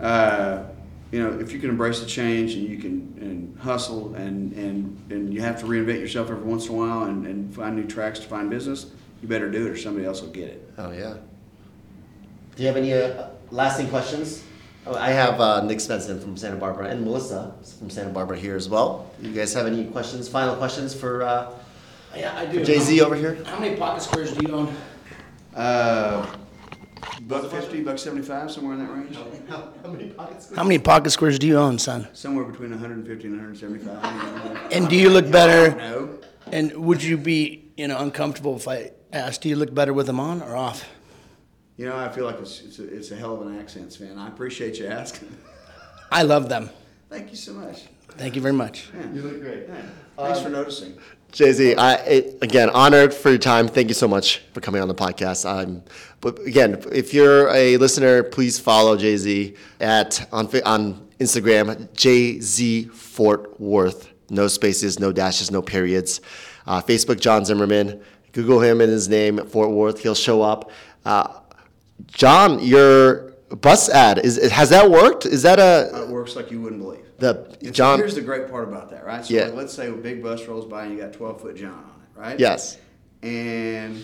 [0.00, 0.64] uh,
[1.10, 4.98] you know, if you can embrace the change and you can and hustle and, and,
[5.10, 7.86] and you have to reinvent yourself every once in a while and, and find new
[7.86, 8.86] tracks to find business,
[9.20, 10.72] you better do it or somebody else will get it.
[10.78, 11.16] Oh yeah.
[12.56, 14.42] Do you have any uh, lasting questions?
[14.84, 18.56] Oh, I have uh, Nick Svensson from Santa Barbara and Melissa from Santa Barbara here
[18.56, 19.10] as well.
[19.20, 20.28] You guys have any questions?
[20.28, 21.52] Final questions for uh,
[22.16, 22.64] Yeah, I do.
[22.64, 23.38] Jay Z over here?
[23.44, 24.74] How many pocket squares do you own?
[25.54, 26.26] Uh,
[27.22, 29.16] buck fifty, buck seventy-five, somewhere in that range.
[29.48, 30.52] How many pockets?
[30.56, 32.08] How many pocket squares do you own, son?
[32.12, 34.72] Somewhere between 150 and 175.
[34.72, 35.76] And do you look better?
[35.76, 36.18] No.
[36.50, 40.06] And would you be, you know, uncomfortable if I asked, do you look better with
[40.06, 40.84] them on or off?
[41.76, 44.18] You know, I feel like it's, it's, a, it's a hell of an accent, fan.
[44.18, 45.34] I appreciate you asking.
[46.12, 46.70] I love them.
[47.08, 47.84] Thank you so much.
[48.10, 48.90] Thank you very much.
[48.94, 49.10] Yeah.
[49.12, 49.66] You look great.
[49.68, 49.82] Yeah.
[50.16, 50.98] Thanks for noticing.
[51.30, 53.66] Jay Z, I it, again honored for your time.
[53.66, 55.48] Thank you so much for coming on the podcast.
[55.48, 55.82] Um,
[56.20, 62.38] but again, if you're a listener, please follow Jay Z at on on Instagram, Jay
[62.40, 64.10] Z Fort Worth.
[64.28, 66.20] No spaces, no dashes, no periods.
[66.66, 68.02] Uh, Facebook, John Zimmerman.
[68.32, 70.00] Google him and his name, Fort Worth.
[70.00, 70.70] He'll show up.
[71.04, 71.40] Uh,
[72.12, 75.26] John, your bus ad is has that worked?
[75.26, 77.00] Is that a It works like you wouldn't believe.
[77.18, 77.98] the And so John?
[77.98, 79.24] here's the great part about that, right?
[79.24, 79.44] So Yeah.
[79.46, 81.78] like, let's say a big bus rolls by and you got 12 foot John on
[82.02, 82.38] it, right?
[82.40, 82.78] Yes.
[83.22, 84.02] And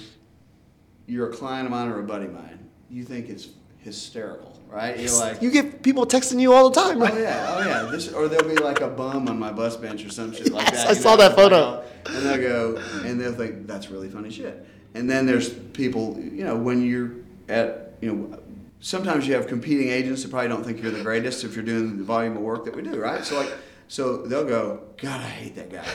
[1.07, 2.59] you're a client of mine or a buddy of mine.
[2.91, 3.49] You think it's
[3.79, 4.99] hysterical, right?
[4.99, 7.15] You're like, You get people texting you all the time, right?
[7.15, 7.91] Oh yeah, oh yeah.
[7.91, 10.67] This or there'll be like a bum on my bus bench or some shit like
[10.69, 10.91] Yes, that.
[10.91, 11.83] I saw know, that photo.
[12.07, 14.67] And they'll go, and they'll think that's really funny shit.
[14.95, 17.13] And then there's people, you know, when you're
[17.49, 18.43] at, you know,
[18.81, 21.99] sometimes you have competing agents that probably don't think you're the greatest if you're doing
[21.99, 23.25] the volume of work that we do, right?
[23.25, 23.53] So like,
[23.89, 25.87] so they'll go, God, I hate that guy,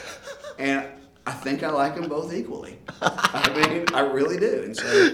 [0.58, 0.88] and
[1.26, 2.78] I think I like them both equally.
[3.02, 4.64] I mean, I really do.
[4.64, 5.12] And so,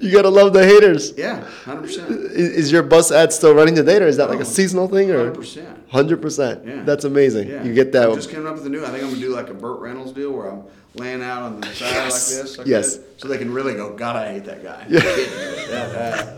[0.00, 1.12] You gotta love the haters.
[1.16, 2.10] yeah, hundred percent.
[2.10, 5.12] Is, your bus ad still running today, or is that like a Oh, seasonal thing,
[5.12, 5.30] or?
[5.30, 5.64] 100%.
[5.90, 6.66] Hundred percent.
[6.66, 6.82] Yeah.
[6.82, 7.48] That's amazing.
[7.48, 7.62] Yeah.
[7.62, 8.08] You get that.
[8.08, 8.82] I'm just coming up with a new.
[8.84, 10.64] I think I'm gonna do like a Burt Reynolds deal where I'm
[10.96, 12.32] laying out on the side Yes.
[12.34, 12.58] like this.
[12.58, 12.96] Like Yes.
[12.96, 14.84] this, so they can really go, God, I hate that guy.
[14.88, 16.36] Yeah.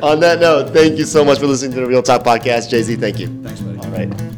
[0.02, 2.68] On that note, thank you so much for listening to the Real Talk Podcast.
[2.68, 3.28] Jay Z, thank you.
[3.42, 3.78] Thanks, buddy.
[3.78, 4.34] All right.